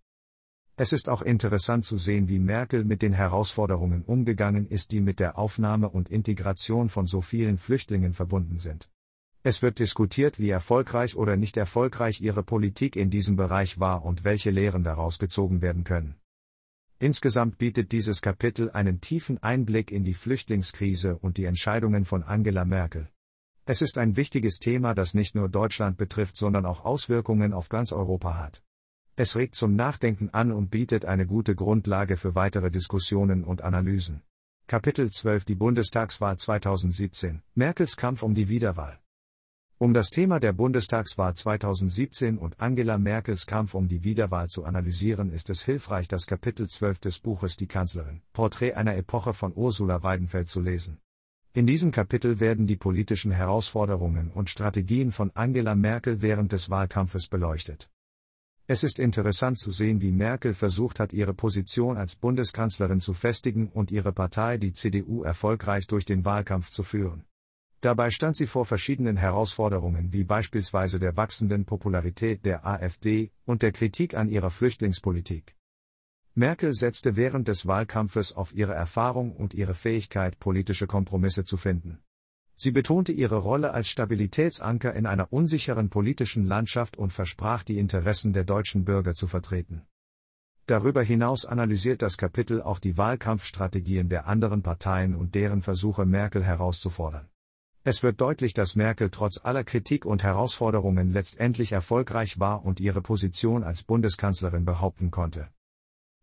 Es 0.77 0.91
ist 0.91 1.09
auch 1.09 1.21
interessant 1.21 1.85
zu 1.85 1.99
sehen, 1.99 2.27
wie 2.27 2.39
Merkel 2.39 2.83
mit 2.83 3.03
den 3.03 3.13
Herausforderungen 3.13 4.03
umgegangen 4.03 4.65
ist, 4.65 4.91
die 4.91 5.01
mit 5.01 5.19
der 5.19 5.37
Aufnahme 5.37 5.89
und 5.89 6.09
Integration 6.09 6.89
von 6.89 7.05
so 7.05 7.21
vielen 7.21 7.59
Flüchtlingen 7.59 8.13
verbunden 8.15 8.57
sind. 8.57 8.89
Es 9.43 9.61
wird 9.61 9.77
diskutiert, 9.77 10.39
wie 10.39 10.49
erfolgreich 10.49 11.15
oder 11.15 11.37
nicht 11.37 11.55
erfolgreich 11.55 12.19
ihre 12.19 12.41
Politik 12.41 12.95
in 12.95 13.11
diesem 13.11 13.35
Bereich 13.35 13.79
war 13.79 14.03
und 14.03 14.23
welche 14.23 14.49
Lehren 14.49 14.83
daraus 14.83 15.19
gezogen 15.19 15.61
werden 15.61 15.83
können. 15.83 16.15
Insgesamt 17.01 17.57
bietet 17.57 17.93
dieses 17.93 18.21
Kapitel 18.21 18.69
einen 18.71 18.99
tiefen 18.99 19.41
Einblick 19.41 19.89
in 19.89 20.03
die 20.03 20.13
Flüchtlingskrise 20.13 21.17
und 21.17 21.37
die 21.37 21.45
Entscheidungen 21.45 22.03
von 22.03 22.23
Angela 22.23 22.65
Merkel. 22.65 23.07
Es 23.65 23.81
ist 23.81 23.97
ein 23.97 24.17
wichtiges 24.17 24.59
Thema, 24.59 24.93
das 24.93 25.13
nicht 25.13 25.33
nur 25.33 25.47
Deutschland 25.47 25.97
betrifft, 25.97 26.35
sondern 26.35 26.65
auch 26.65 26.83
Auswirkungen 26.83 27.53
auf 27.53 27.69
ganz 27.69 27.93
Europa 27.93 28.37
hat. 28.37 28.61
Es 29.15 29.37
regt 29.37 29.55
zum 29.55 29.77
Nachdenken 29.77 30.29
an 30.31 30.51
und 30.51 30.71
bietet 30.71 31.05
eine 31.05 31.25
gute 31.25 31.55
Grundlage 31.55 32.17
für 32.17 32.35
weitere 32.35 32.69
Diskussionen 32.69 33.45
und 33.45 33.61
Analysen. 33.61 34.21
Kapitel 34.67 35.09
12 35.09 35.45
Die 35.45 35.55
Bundestagswahl 35.55 36.35
2017 36.35 37.41
Merkels 37.55 37.95
Kampf 37.95 38.23
um 38.23 38.35
die 38.35 38.49
Wiederwahl 38.49 38.99
um 39.81 39.93
das 39.93 40.09
Thema 40.09 40.41
der 40.41 40.51
Bundestagswahl 40.51 41.35
2017 41.35 42.37
und 42.37 42.59
Angela 42.59 42.97
Merkels 42.97 43.45
Kampf 43.45 43.75
um 43.75 43.87
die 43.87 44.03
Wiederwahl 44.03 44.49
zu 44.49 44.65
analysieren, 44.65 45.29
ist 45.29 45.49
es 45.49 45.63
hilfreich, 45.63 46.09
das 46.09 46.25
Kapitel 46.25 46.67
12 46.67 46.99
des 46.99 47.19
Buches 47.19 47.55
Die 47.55 47.65
Kanzlerin, 47.65 48.21
Porträt 48.33 48.73
einer 48.73 48.97
Epoche 48.97 49.33
von 49.33 49.53
Ursula 49.55 50.03
Weidenfeld 50.03 50.49
zu 50.49 50.59
lesen. 50.59 50.99
In 51.53 51.65
diesem 51.65 51.91
Kapitel 51.91 52.41
werden 52.41 52.67
die 52.67 52.75
politischen 52.75 53.31
Herausforderungen 53.31 54.31
und 54.31 54.49
Strategien 54.49 55.13
von 55.13 55.31
Angela 55.33 55.75
Merkel 55.75 56.21
während 56.21 56.51
des 56.51 56.69
Wahlkampfes 56.69 57.29
beleuchtet. 57.29 57.89
Es 58.67 58.83
ist 58.83 58.99
interessant 58.99 59.59
zu 59.59 59.71
sehen, 59.71 60.01
wie 60.01 60.11
Merkel 60.11 60.55
versucht 60.55 60.99
hat, 60.99 61.13
ihre 61.13 61.33
Position 61.33 61.95
als 61.95 62.17
Bundeskanzlerin 62.17 62.99
zu 62.99 63.13
festigen 63.13 63.69
und 63.69 63.91
ihre 63.91 64.11
Partei, 64.11 64.57
die 64.57 64.73
CDU, 64.73 65.23
erfolgreich 65.23 65.87
durch 65.87 66.03
den 66.03 66.25
Wahlkampf 66.25 66.69
zu 66.69 66.83
führen. 66.83 67.23
Dabei 67.81 68.11
stand 68.11 68.35
sie 68.35 68.45
vor 68.45 68.65
verschiedenen 68.65 69.15
Herausforderungen 69.15 70.11
wie 70.11 70.25
beispielsweise 70.25 70.99
der 70.99 71.15
wachsenden 71.15 71.63
Popularität 71.63 72.43
der 72.43 72.65
AfD 72.65 73.31
und 73.45 73.61
der 73.61 73.71
Kritik 73.71 74.15
an 74.15 74.27
ihrer 74.29 74.49
Flüchtlingspolitik. 74.49 75.55
Merkel 76.35 76.73
setzte 76.73 77.15
während 77.15 77.47
des 77.47 77.67
Wahlkampfes 77.67 78.33
auf 78.33 78.53
ihre 78.53 78.73
Erfahrung 78.73 79.33
und 79.33 79.53
ihre 79.53 79.73
Fähigkeit, 79.75 80.39
politische 80.39 80.87
Kompromisse 80.87 81.43
zu 81.45 81.55
finden. 81.55 81.99
Sie 82.55 82.71
betonte 82.71 83.13
ihre 83.13 83.37
Rolle 83.37 83.71
als 83.71 83.87
Stabilitätsanker 83.87 84.93
in 84.93 85.05
einer 85.05 85.31
unsicheren 85.31 85.89
politischen 85.89 86.45
Landschaft 86.45 86.97
und 86.97 87.13
versprach 87.13 87.63
die 87.63 87.77
Interessen 87.77 88.33
der 88.33 88.43
deutschen 88.43 88.83
Bürger 88.83 89.13
zu 89.13 89.27
vertreten. 89.27 89.83
Darüber 90.65 91.01
hinaus 91.01 91.45
analysiert 91.45 92.01
das 92.01 92.17
Kapitel 92.17 92.61
auch 92.61 92.79
die 92.79 92.97
Wahlkampfstrategien 92.97 94.09
der 94.09 94.27
anderen 94.27 94.61
Parteien 94.61 95.15
und 95.15 95.33
deren 95.33 95.61
Versuche 95.61 96.05
Merkel 96.05 96.43
herauszufordern. 96.43 97.29
Es 97.83 98.03
wird 98.03 98.19
deutlich, 98.19 98.53
dass 98.53 98.75
Merkel 98.75 99.09
trotz 99.09 99.39
aller 99.43 99.63
Kritik 99.63 100.05
und 100.05 100.21
Herausforderungen 100.23 101.13
letztendlich 101.13 101.71
erfolgreich 101.71 102.39
war 102.39 102.65
und 102.65 102.79
ihre 102.79 103.01
Position 103.01 103.63
als 103.63 103.83
Bundeskanzlerin 103.83 104.65
behaupten 104.65 105.11
konnte. 105.11 105.49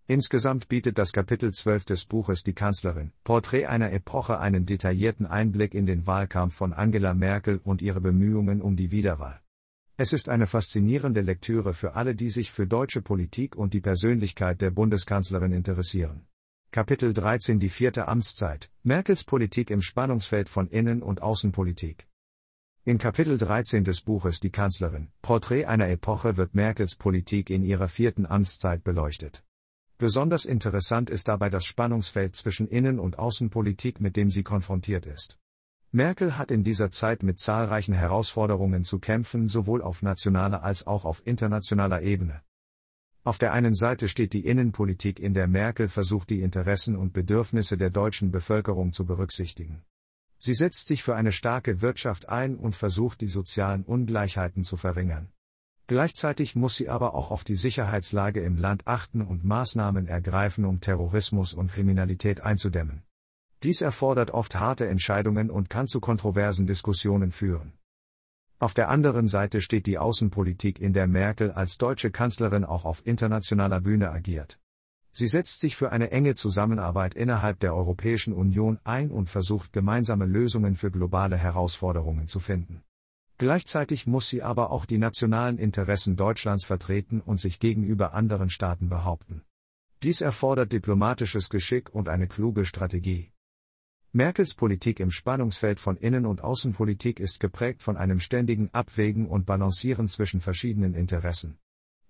Insgesamt 0.07 0.69
bietet 0.69 0.99
das 0.99 1.13
Kapitel 1.13 1.53
12 1.53 1.85
des 1.87 2.05
Buches 2.05 2.45
Die 2.45 2.53
Kanzlerin, 2.53 3.11
Porträt 3.25 3.67
einer 3.67 3.91
Epoche 3.91 4.39
einen 4.39 4.65
detaillierten 4.65 5.27
Einblick 5.27 5.75
in 5.75 5.87
den 5.87 6.07
Wahlkampf 6.07 6.55
von 6.55 6.73
Angela 6.73 7.15
Merkel 7.15 7.61
und 7.65 7.83
ihre 7.83 8.01
Bemühungen 8.01 8.63
um 8.63 8.77
die 8.77 8.93
Wiederwahl. 8.93 9.41
Es 9.97 10.13
ist 10.13 10.29
eine 10.29 10.47
faszinierende 10.47 11.23
Lektüre 11.23 11.73
für 11.73 11.95
alle, 11.95 12.15
die 12.15 12.29
sich 12.29 12.53
für 12.53 12.67
deutsche 12.67 13.01
Politik 13.01 13.57
und 13.57 13.73
die 13.73 13.81
Persönlichkeit 13.81 14.61
der 14.61 14.71
Bundeskanzlerin 14.71 15.53
interessieren. 15.53 16.27
Kapitel 16.77 17.15
13 17.15 17.59
Die 17.59 17.71
vierte 17.71 18.07
Amtszeit, 18.07 18.71
Merkels 18.83 19.25
Politik 19.25 19.71
im 19.71 19.81
Spannungsfeld 19.81 20.51
von 20.51 20.69
Innen- 20.69 21.03
und 21.03 21.23
Außenpolitik. 21.23 22.07
In 22.85 22.99
Kapitel 22.99 23.39
13 23.39 23.83
des 23.83 24.03
Buches 24.03 24.41
Die 24.41 24.51
Kanzlerin, 24.51 25.09
Porträt 25.23 25.65
einer 25.65 25.89
Epoche 25.89 26.37
wird 26.37 26.55
Merkels 26.55 26.97
Politik 26.97 27.49
in 27.49 27.65
ihrer 27.65 27.89
vierten 27.89 28.27
Amtszeit 28.27 28.85
beleuchtet. 28.85 29.43
Besonders 29.97 30.45
interessant 30.45 31.09
ist 31.09 31.29
dabei 31.29 31.49
das 31.49 31.65
Spannungsfeld 31.65 32.37
zwischen 32.37 32.69
Innen- 32.69 32.99
und 32.99 33.19
Außenpolitik, 33.19 33.99
mit 33.99 34.15
dem 34.15 34.29
sie 34.29 34.43
konfrontiert 34.43 35.07
ist. 35.07 35.39
Merkel 35.93 36.37
hat 36.37 36.51
in 36.51 36.63
dieser 36.63 36.91
Zeit 36.91 37.23
mit 37.23 37.39
zahlreichen 37.39 37.95
Herausforderungen 37.95 38.85
zu 38.85 38.99
kämpfen, 38.99 39.49
sowohl 39.49 39.81
auf 39.81 40.03
nationaler 40.03 40.63
als 40.63 40.87
auch 40.87 41.07
auf 41.07 41.27
internationaler 41.27 42.03
Ebene. 42.03 42.43
Auf 43.27 43.39
der 43.39 43.53
einen 43.53 43.75
Seite 43.75 44.07
steht 44.07 44.35
die 44.35 44.47
Innenpolitik, 44.47 45.19
in 45.19 45.35
der 45.35 45.49
Merkel 45.49 45.89
versucht, 45.89 46.31
die 46.31 46.43
Interessen 46.43 46.95
und 46.95 47.13
Bedürfnisse 47.13 47.77
der 47.77 47.91
deutschen 47.91 48.31
Bevölkerung 48.31 48.93
zu 48.93 49.05
berücksichtigen. 49.05 49.83
Sie 50.39 50.55
setzt 50.55 50.87
sich 50.87 51.03
für 51.03 51.17
eine 51.17 51.33
starke 51.33 51.81
Wirtschaft 51.83 52.29
ein 52.29 52.55
und 52.55 52.77
versucht, 52.77 53.21
die 53.23 53.27
sozialen 53.27 53.83
Ungleichheiten 53.83 54.63
zu 54.63 54.77
verringern. 54.77 55.33
Gleichzeitig 55.89 56.55
muss 56.55 56.77
sie 56.77 56.89
aber 56.89 57.17
auch 57.17 57.33
auf 57.33 57.43
die 57.43 57.57
Sicherheitslage 57.57 58.43
im 58.43 58.59
Land 58.59 58.87
achten 58.87 59.23
und 59.23 59.45
Maßnahmen 59.45 60.07
ergreifen, 60.07 60.65
um 60.65 60.81
Terrorismus 60.81 61.53
und 61.53 61.73
Kriminalität 61.73 62.43
einzudämmen. 62.43 63.03
Dies 63.65 63.81
erfordert 63.81 64.31
oft 64.31 64.55
harte 64.55 64.87
Entscheidungen 64.87 65.51
und 65.51 65.69
kann 65.69 65.89
zu 65.89 65.99
kontroversen 65.99 66.69
Diskussionen 66.69 67.33
führen. 67.33 67.73
Auf 68.59 68.73
der 68.73 68.89
anderen 68.89 69.29
Seite 69.29 69.61
steht 69.61 69.87
die 69.87 69.99
Außenpolitik, 69.99 70.81
in 70.81 70.95
der 70.95 71.07
Merkel 71.07 71.53
als 71.53 71.77
deutsche 71.77 72.11
Kanzlerin 72.11 72.65
auch 72.65 72.87
auf 72.87 73.07
internationaler 73.07 73.83
Bühne 73.83 74.11
agiert. 74.11 74.59
Sie 75.13 75.29
setzt 75.29 75.61
sich 75.61 75.77
für 75.77 75.93
eine 75.93 76.11
enge 76.11 76.35
Zusammenarbeit 76.35 77.15
innerhalb 77.15 77.61
der 77.61 77.75
Europäischen 77.75 78.33
Union 78.33 78.79
ein 78.85 79.11
und 79.11 79.29
versucht 79.29 79.73
gemeinsame 79.73 80.25
Lösungen 80.25 80.75
für 80.75 80.91
globale 80.91 81.37
Herausforderungen 81.37 82.29
zu 82.29 82.41
finden. 82.41 82.83
Gleichzeitig 83.39 84.07
muss 84.07 84.29
sie 84.31 84.43
aber 84.43 84.71
auch 84.71 84.87
die 84.87 84.99
nationalen 84.99 85.59
Interessen 85.59 86.17
Deutschlands 86.17 86.65
vertreten 86.65 87.21
und 87.21 87.39
sich 87.39 87.61
gegenüber 87.61 88.15
anderen 88.15 88.49
Staaten 88.49 88.89
behaupten. 88.89 89.43
Dies 90.03 90.23
erfordert 90.23 90.73
diplomatisches 90.73 91.51
Geschick 91.51 91.95
und 91.95 92.09
eine 92.09 92.27
kluge 92.27 92.65
Strategie. 92.65 93.31
Merkels 94.17 94.55
Politik 94.55 94.99
im 95.01 95.11
Spannungsfeld 95.11 95.79
von 95.79 95.99
Innen- 95.99 96.25
und 96.25 96.43
Außenpolitik 96.43 97.21
ist 97.21 97.39
geprägt 97.39 97.83
von 97.83 97.99
einem 97.99 98.19
ständigen 98.19 98.71
Abwägen 98.73 99.27
und 99.27 99.45
Balancieren 99.45 100.09
zwischen 100.09 100.41
verschiedenen 100.41 100.95
Interessen. 100.95 101.59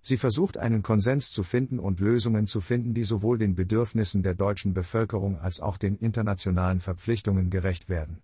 Sie 0.02 0.16
versucht 0.16 0.56
einen 0.56 0.84
Konsens 0.84 1.30
zu 1.30 1.42
finden 1.42 1.80
und 1.80 1.98
Lösungen 1.98 2.46
zu 2.46 2.60
finden, 2.60 2.94
die 2.94 3.02
sowohl 3.02 3.38
den 3.38 3.56
Bedürfnissen 3.56 4.22
der 4.22 4.36
deutschen 4.36 4.72
Bevölkerung 4.72 5.40
als 5.40 5.60
auch 5.60 5.78
den 5.78 5.96
internationalen 5.96 6.78
Verpflichtungen 6.78 7.50
gerecht 7.50 7.88
werden. 7.88 8.22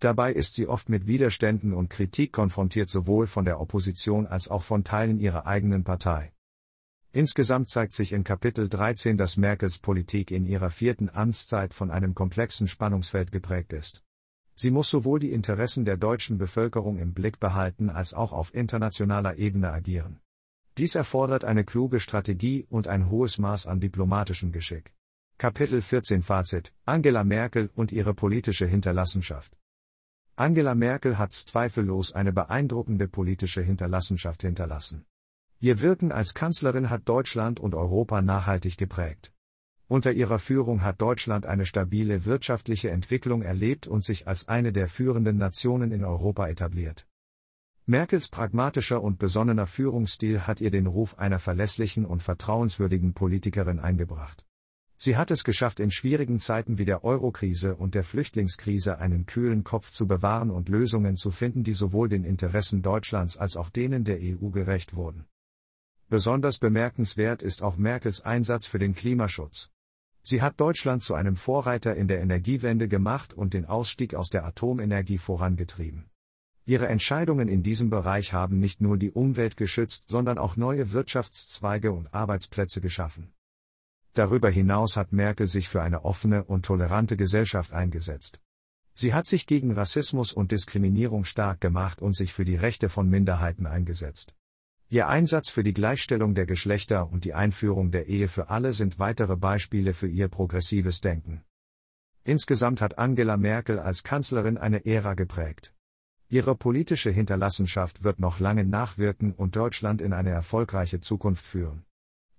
Dabei 0.00 0.32
ist 0.32 0.54
sie 0.54 0.66
oft 0.66 0.88
mit 0.88 1.06
Widerständen 1.06 1.74
und 1.74 1.90
Kritik 1.90 2.32
konfrontiert 2.32 2.88
sowohl 2.88 3.26
von 3.26 3.44
der 3.44 3.60
Opposition 3.60 4.26
als 4.26 4.48
auch 4.48 4.62
von 4.62 4.84
Teilen 4.84 5.20
ihrer 5.20 5.46
eigenen 5.46 5.84
Partei. 5.84 6.32
Insgesamt 7.12 7.70
zeigt 7.70 7.94
sich 7.94 8.12
in 8.12 8.22
Kapitel 8.22 8.68
13, 8.68 9.16
dass 9.16 9.38
Merkels 9.38 9.78
Politik 9.78 10.30
in 10.30 10.44
ihrer 10.44 10.68
vierten 10.68 11.08
Amtszeit 11.08 11.72
von 11.72 11.90
einem 11.90 12.14
komplexen 12.14 12.68
Spannungsfeld 12.68 13.32
geprägt 13.32 13.72
ist. 13.72 14.04
Sie 14.54 14.70
muss 14.70 14.90
sowohl 14.90 15.18
die 15.18 15.32
Interessen 15.32 15.86
der 15.86 15.96
deutschen 15.96 16.36
Bevölkerung 16.36 16.98
im 16.98 17.14
Blick 17.14 17.40
behalten 17.40 17.88
als 17.88 18.12
auch 18.12 18.32
auf 18.32 18.54
internationaler 18.54 19.38
Ebene 19.38 19.70
agieren. 19.70 20.20
Dies 20.76 20.96
erfordert 20.96 21.44
eine 21.44 21.64
kluge 21.64 21.98
Strategie 21.98 22.66
und 22.68 22.88
ein 22.88 23.08
hohes 23.08 23.38
Maß 23.38 23.66
an 23.68 23.80
diplomatischem 23.80 24.52
Geschick. 24.52 24.92
Kapitel 25.38 25.80
14 25.80 26.22
Fazit 26.22 26.74
Angela 26.84 27.24
Merkel 27.24 27.70
und 27.74 27.90
ihre 27.90 28.12
politische 28.12 28.66
Hinterlassenschaft. 28.66 29.56
Angela 30.36 30.74
Merkel 30.74 31.16
hat 31.16 31.32
zweifellos 31.32 32.12
eine 32.12 32.32
beeindruckende 32.32 33.08
politische 33.08 33.62
Hinterlassenschaft 33.62 34.42
hinterlassen. 34.42 35.06
Ihr 35.60 35.80
Wirken 35.80 36.12
als 36.12 36.34
Kanzlerin 36.34 36.88
hat 36.88 37.08
Deutschland 37.08 37.58
und 37.58 37.74
Europa 37.74 38.22
nachhaltig 38.22 38.76
geprägt. 38.76 39.32
Unter 39.88 40.12
ihrer 40.12 40.38
Führung 40.38 40.82
hat 40.82 41.00
Deutschland 41.00 41.46
eine 41.46 41.66
stabile 41.66 42.24
wirtschaftliche 42.26 42.90
Entwicklung 42.90 43.42
erlebt 43.42 43.88
und 43.88 44.04
sich 44.04 44.28
als 44.28 44.46
eine 44.46 44.72
der 44.72 44.86
führenden 44.86 45.36
Nationen 45.36 45.90
in 45.90 46.04
Europa 46.04 46.46
etabliert. 46.46 47.08
Merkels 47.86 48.28
pragmatischer 48.28 49.02
und 49.02 49.18
besonnener 49.18 49.66
Führungsstil 49.66 50.42
hat 50.46 50.60
ihr 50.60 50.70
den 50.70 50.86
Ruf 50.86 51.18
einer 51.18 51.40
verlässlichen 51.40 52.04
und 52.04 52.22
vertrauenswürdigen 52.22 53.12
Politikerin 53.12 53.80
eingebracht. 53.80 54.46
Sie 54.96 55.16
hat 55.16 55.32
es 55.32 55.42
geschafft, 55.42 55.80
in 55.80 55.90
schwierigen 55.90 56.38
Zeiten 56.38 56.78
wie 56.78 56.84
der 56.84 57.02
Eurokrise 57.02 57.74
und 57.74 57.96
der 57.96 58.04
Flüchtlingskrise 58.04 58.98
einen 58.98 59.26
kühlen 59.26 59.64
Kopf 59.64 59.90
zu 59.90 60.06
bewahren 60.06 60.50
und 60.50 60.68
Lösungen 60.68 61.16
zu 61.16 61.32
finden, 61.32 61.64
die 61.64 61.74
sowohl 61.74 62.08
den 62.08 62.22
Interessen 62.22 62.80
Deutschlands 62.80 63.36
als 63.36 63.56
auch 63.56 63.70
denen 63.70 64.04
der 64.04 64.20
EU 64.20 64.50
gerecht 64.50 64.94
wurden. 64.94 65.24
Besonders 66.10 66.58
bemerkenswert 66.58 67.42
ist 67.42 67.62
auch 67.62 67.76
Merkels 67.76 68.22
Einsatz 68.22 68.66
für 68.66 68.78
den 68.78 68.94
Klimaschutz. 68.94 69.70
Sie 70.22 70.40
hat 70.40 70.58
Deutschland 70.58 71.02
zu 71.02 71.14
einem 71.14 71.36
Vorreiter 71.36 71.96
in 71.96 72.08
der 72.08 72.20
Energiewende 72.20 72.88
gemacht 72.88 73.34
und 73.34 73.52
den 73.52 73.66
Ausstieg 73.66 74.14
aus 74.14 74.30
der 74.30 74.46
Atomenergie 74.46 75.18
vorangetrieben. 75.18 76.08
Ihre 76.64 76.88
Entscheidungen 76.88 77.48
in 77.48 77.62
diesem 77.62 77.90
Bereich 77.90 78.32
haben 78.32 78.58
nicht 78.58 78.80
nur 78.80 78.96
die 78.96 79.10
Umwelt 79.10 79.58
geschützt, 79.58 80.08
sondern 80.08 80.38
auch 80.38 80.56
neue 80.56 80.92
Wirtschaftszweige 80.92 81.92
und 81.92 82.12
Arbeitsplätze 82.14 82.80
geschaffen. 82.80 83.32
Darüber 84.14 84.48
hinaus 84.48 84.96
hat 84.96 85.12
Merkel 85.12 85.46
sich 85.46 85.68
für 85.68 85.82
eine 85.82 86.06
offene 86.06 86.44
und 86.44 86.64
tolerante 86.64 87.18
Gesellschaft 87.18 87.74
eingesetzt. 87.74 88.40
Sie 88.94 89.12
hat 89.12 89.26
sich 89.26 89.46
gegen 89.46 89.72
Rassismus 89.72 90.32
und 90.32 90.52
Diskriminierung 90.52 91.26
stark 91.26 91.60
gemacht 91.60 92.00
und 92.00 92.16
sich 92.16 92.32
für 92.32 92.46
die 92.46 92.56
Rechte 92.56 92.88
von 92.88 93.10
Minderheiten 93.10 93.66
eingesetzt. 93.66 94.34
Ihr 94.90 95.06
Einsatz 95.06 95.50
für 95.50 95.62
die 95.62 95.74
Gleichstellung 95.74 96.34
der 96.34 96.46
Geschlechter 96.46 97.10
und 97.10 97.26
die 97.26 97.34
Einführung 97.34 97.90
der 97.90 98.06
Ehe 98.06 98.26
für 98.26 98.48
alle 98.48 98.72
sind 98.72 98.98
weitere 98.98 99.36
Beispiele 99.36 99.92
für 99.92 100.08
ihr 100.08 100.28
progressives 100.28 101.02
Denken. 101.02 101.44
Insgesamt 102.24 102.80
hat 102.80 102.98
Angela 102.98 103.36
Merkel 103.36 103.78
als 103.78 104.02
Kanzlerin 104.02 104.56
eine 104.56 104.86
Ära 104.86 105.12
geprägt. 105.12 105.74
Ihre 106.30 106.54
politische 106.54 107.10
Hinterlassenschaft 107.10 108.02
wird 108.02 108.18
noch 108.18 108.40
lange 108.40 108.64
nachwirken 108.64 109.34
und 109.34 109.56
Deutschland 109.56 110.00
in 110.00 110.14
eine 110.14 110.30
erfolgreiche 110.30 111.02
Zukunft 111.02 111.44
führen. 111.44 111.84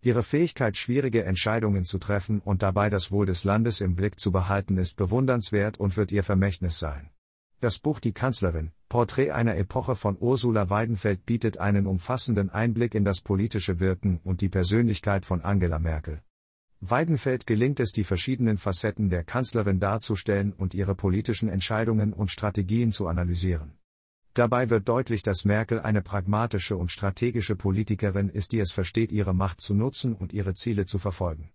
Ihre 0.02 0.24
Fähigkeit, 0.24 0.76
schwierige 0.76 1.26
Entscheidungen 1.26 1.86
zu 1.86 2.00
treffen 2.00 2.40
und 2.40 2.64
dabei 2.64 2.90
das 2.90 3.12
Wohl 3.12 3.28
des 3.28 3.44
Landes 3.44 3.80
im 3.80 3.96
Blick 3.96 4.20
zu 4.20 4.32
behalten, 4.32 4.78
ist 4.78 4.96
bewundernswert 4.96 5.80
und 5.80 5.98
wird 5.98 6.12
ihr 6.12 6.24
Vermächtnis 6.24 6.80
sein. 6.80 7.12
Das 7.62 7.78
Buch 7.78 8.00
Die 8.00 8.14
Kanzlerin, 8.14 8.72
Porträt 8.90 9.30
einer 9.30 9.56
Epoche 9.56 9.96
von 9.96 10.18
Ursula 10.20 10.72
Weidenfeld 10.72 11.24
bietet 11.28 11.60
einen 11.60 11.86
umfassenden 11.86 12.50
Einblick 12.50 12.96
in 12.96 13.06
das 13.06 13.22
politische 13.22 13.80
Wirken 13.80 14.20
und 14.24 14.42
die 14.42 14.50
Persönlichkeit 14.50 15.26
von 15.26 15.42
Angela 15.42 15.78
Merkel. 15.78 16.24
Weidenfeld 16.82 17.46
gelingt 17.46 17.80
es, 17.80 17.92
die 17.92 18.04
verschiedenen 18.04 18.58
Facetten 18.58 19.12
der 19.12 19.24
Kanzlerin 19.24 19.80
darzustellen 19.80 20.54
und 20.54 20.74
ihre 20.74 20.96
politischen 20.96 21.50
Entscheidungen 21.50 22.14
und 22.14 22.32
Strategien 22.32 22.92
zu 22.92 23.08
analysieren. 23.08 23.78
Dabei 24.34 24.72
wird 24.72 24.90
deutlich, 24.90 25.22
dass 25.22 25.46
Merkel 25.46 25.80
eine 25.80 26.02
pragmatische 26.02 26.76
und 26.76 26.92
strategische 26.92 27.56
Politikerin 27.56 28.30
ist, 28.30 28.54
die 28.54 28.60
es 28.60 28.72
versteht, 28.72 29.12
ihre 29.12 29.36
Macht 29.36 29.62
zu 29.62 29.76
nutzen 29.76 30.16
und 30.16 30.34
ihre 30.34 30.56
Ziele 30.56 30.88
zu 30.88 30.98
verfolgen. 30.98 31.52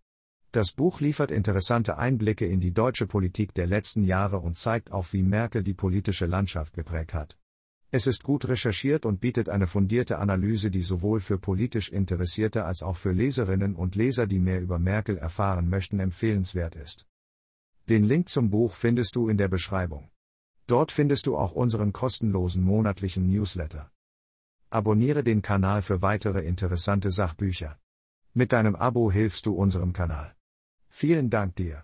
Das 0.55 0.71
Buch 0.71 1.01
liefert 1.01 1.33
interessante 1.33 1.99
Einblicke 1.99 2.47
in 2.47 2.61
die 2.61 2.71
deutsche 2.71 3.09
Politik 3.09 3.55
der 3.55 3.67
letzten 3.67 4.05
Jahre 4.05 4.39
und 4.39 4.57
zeigt 4.57 4.93
auch, 4.93 5.13
wie 5.13 5.25
Merkel 5.25 5.65
die 5.65 5.75
politische 5.75 6.27
Landschaft 6.27 6.75
geprägt 6.75 7.13
hat. 7.13 7.37
Es 7.91 8.07
ist 8.07 8.23
gut 8.23 8.47
recherchiert 8.47 9.05
und 9.05 9.21
bietet 9.21 9.49
eine 9.49 9.67
fundierte 9.67 10.19
Analyse, 10.19 10.71
die 10.71 10.83
sowohl 10.83 11.19
für 11.19 11.39
politisch 11.39 11.89
Interessierte 11.89 12.65
als 12.65 12.85
auch 12.85 12.95
für 12.97 13.11
Leserinnen 13.11 13.75
und 13.75 13.97
Leser, 13.97 14.29
die 14.29 14.39
mehr 14.39 14.61
über 14.61 14.79
Merkel 14.79 15.19
erfahren 15.19 15.69
möchten, 15.69 15.99
empfehlenswert 15.99 16.77
ist. 16.77 17.09
Den 17.89 18.05
Link 18.05 18.29
zum 18.29 18.51
Buch 18.51 18.75
findest 18.75 19.17
du 19.17 19.29
in 19.29 19.37
der 19.37 19.49
Beschreibung. 19.49 20.09
Dort 20.69 20.93
findest 20.93 21.27
du 21.27 21.37
auch 21.37 21.51
unseren 21.51 21.93
kostenlosen 21.93 22.63
monatlichen 22.63 23.29
Newsletter. 23.29 23.91
Abonniere 24.71 25.25
den 25.25 25.43
Kanal 25.43 25.83
für 25.83 26.01
weitere 26.01 26.43
interessante 26.47 27.11
Sachbücher. 27.11 27.77
Mit 28.35 28.53
deinem 28.53 28.77
Abo 28.77 29.11
hilfst 29.11 29.47
du 29.47 29.55
unserem 29.55 29.93
Kanal. 29.93 30.33
Vielen 30.97 31.29
Dank 31.29 31.57
dir. 31.57 31.83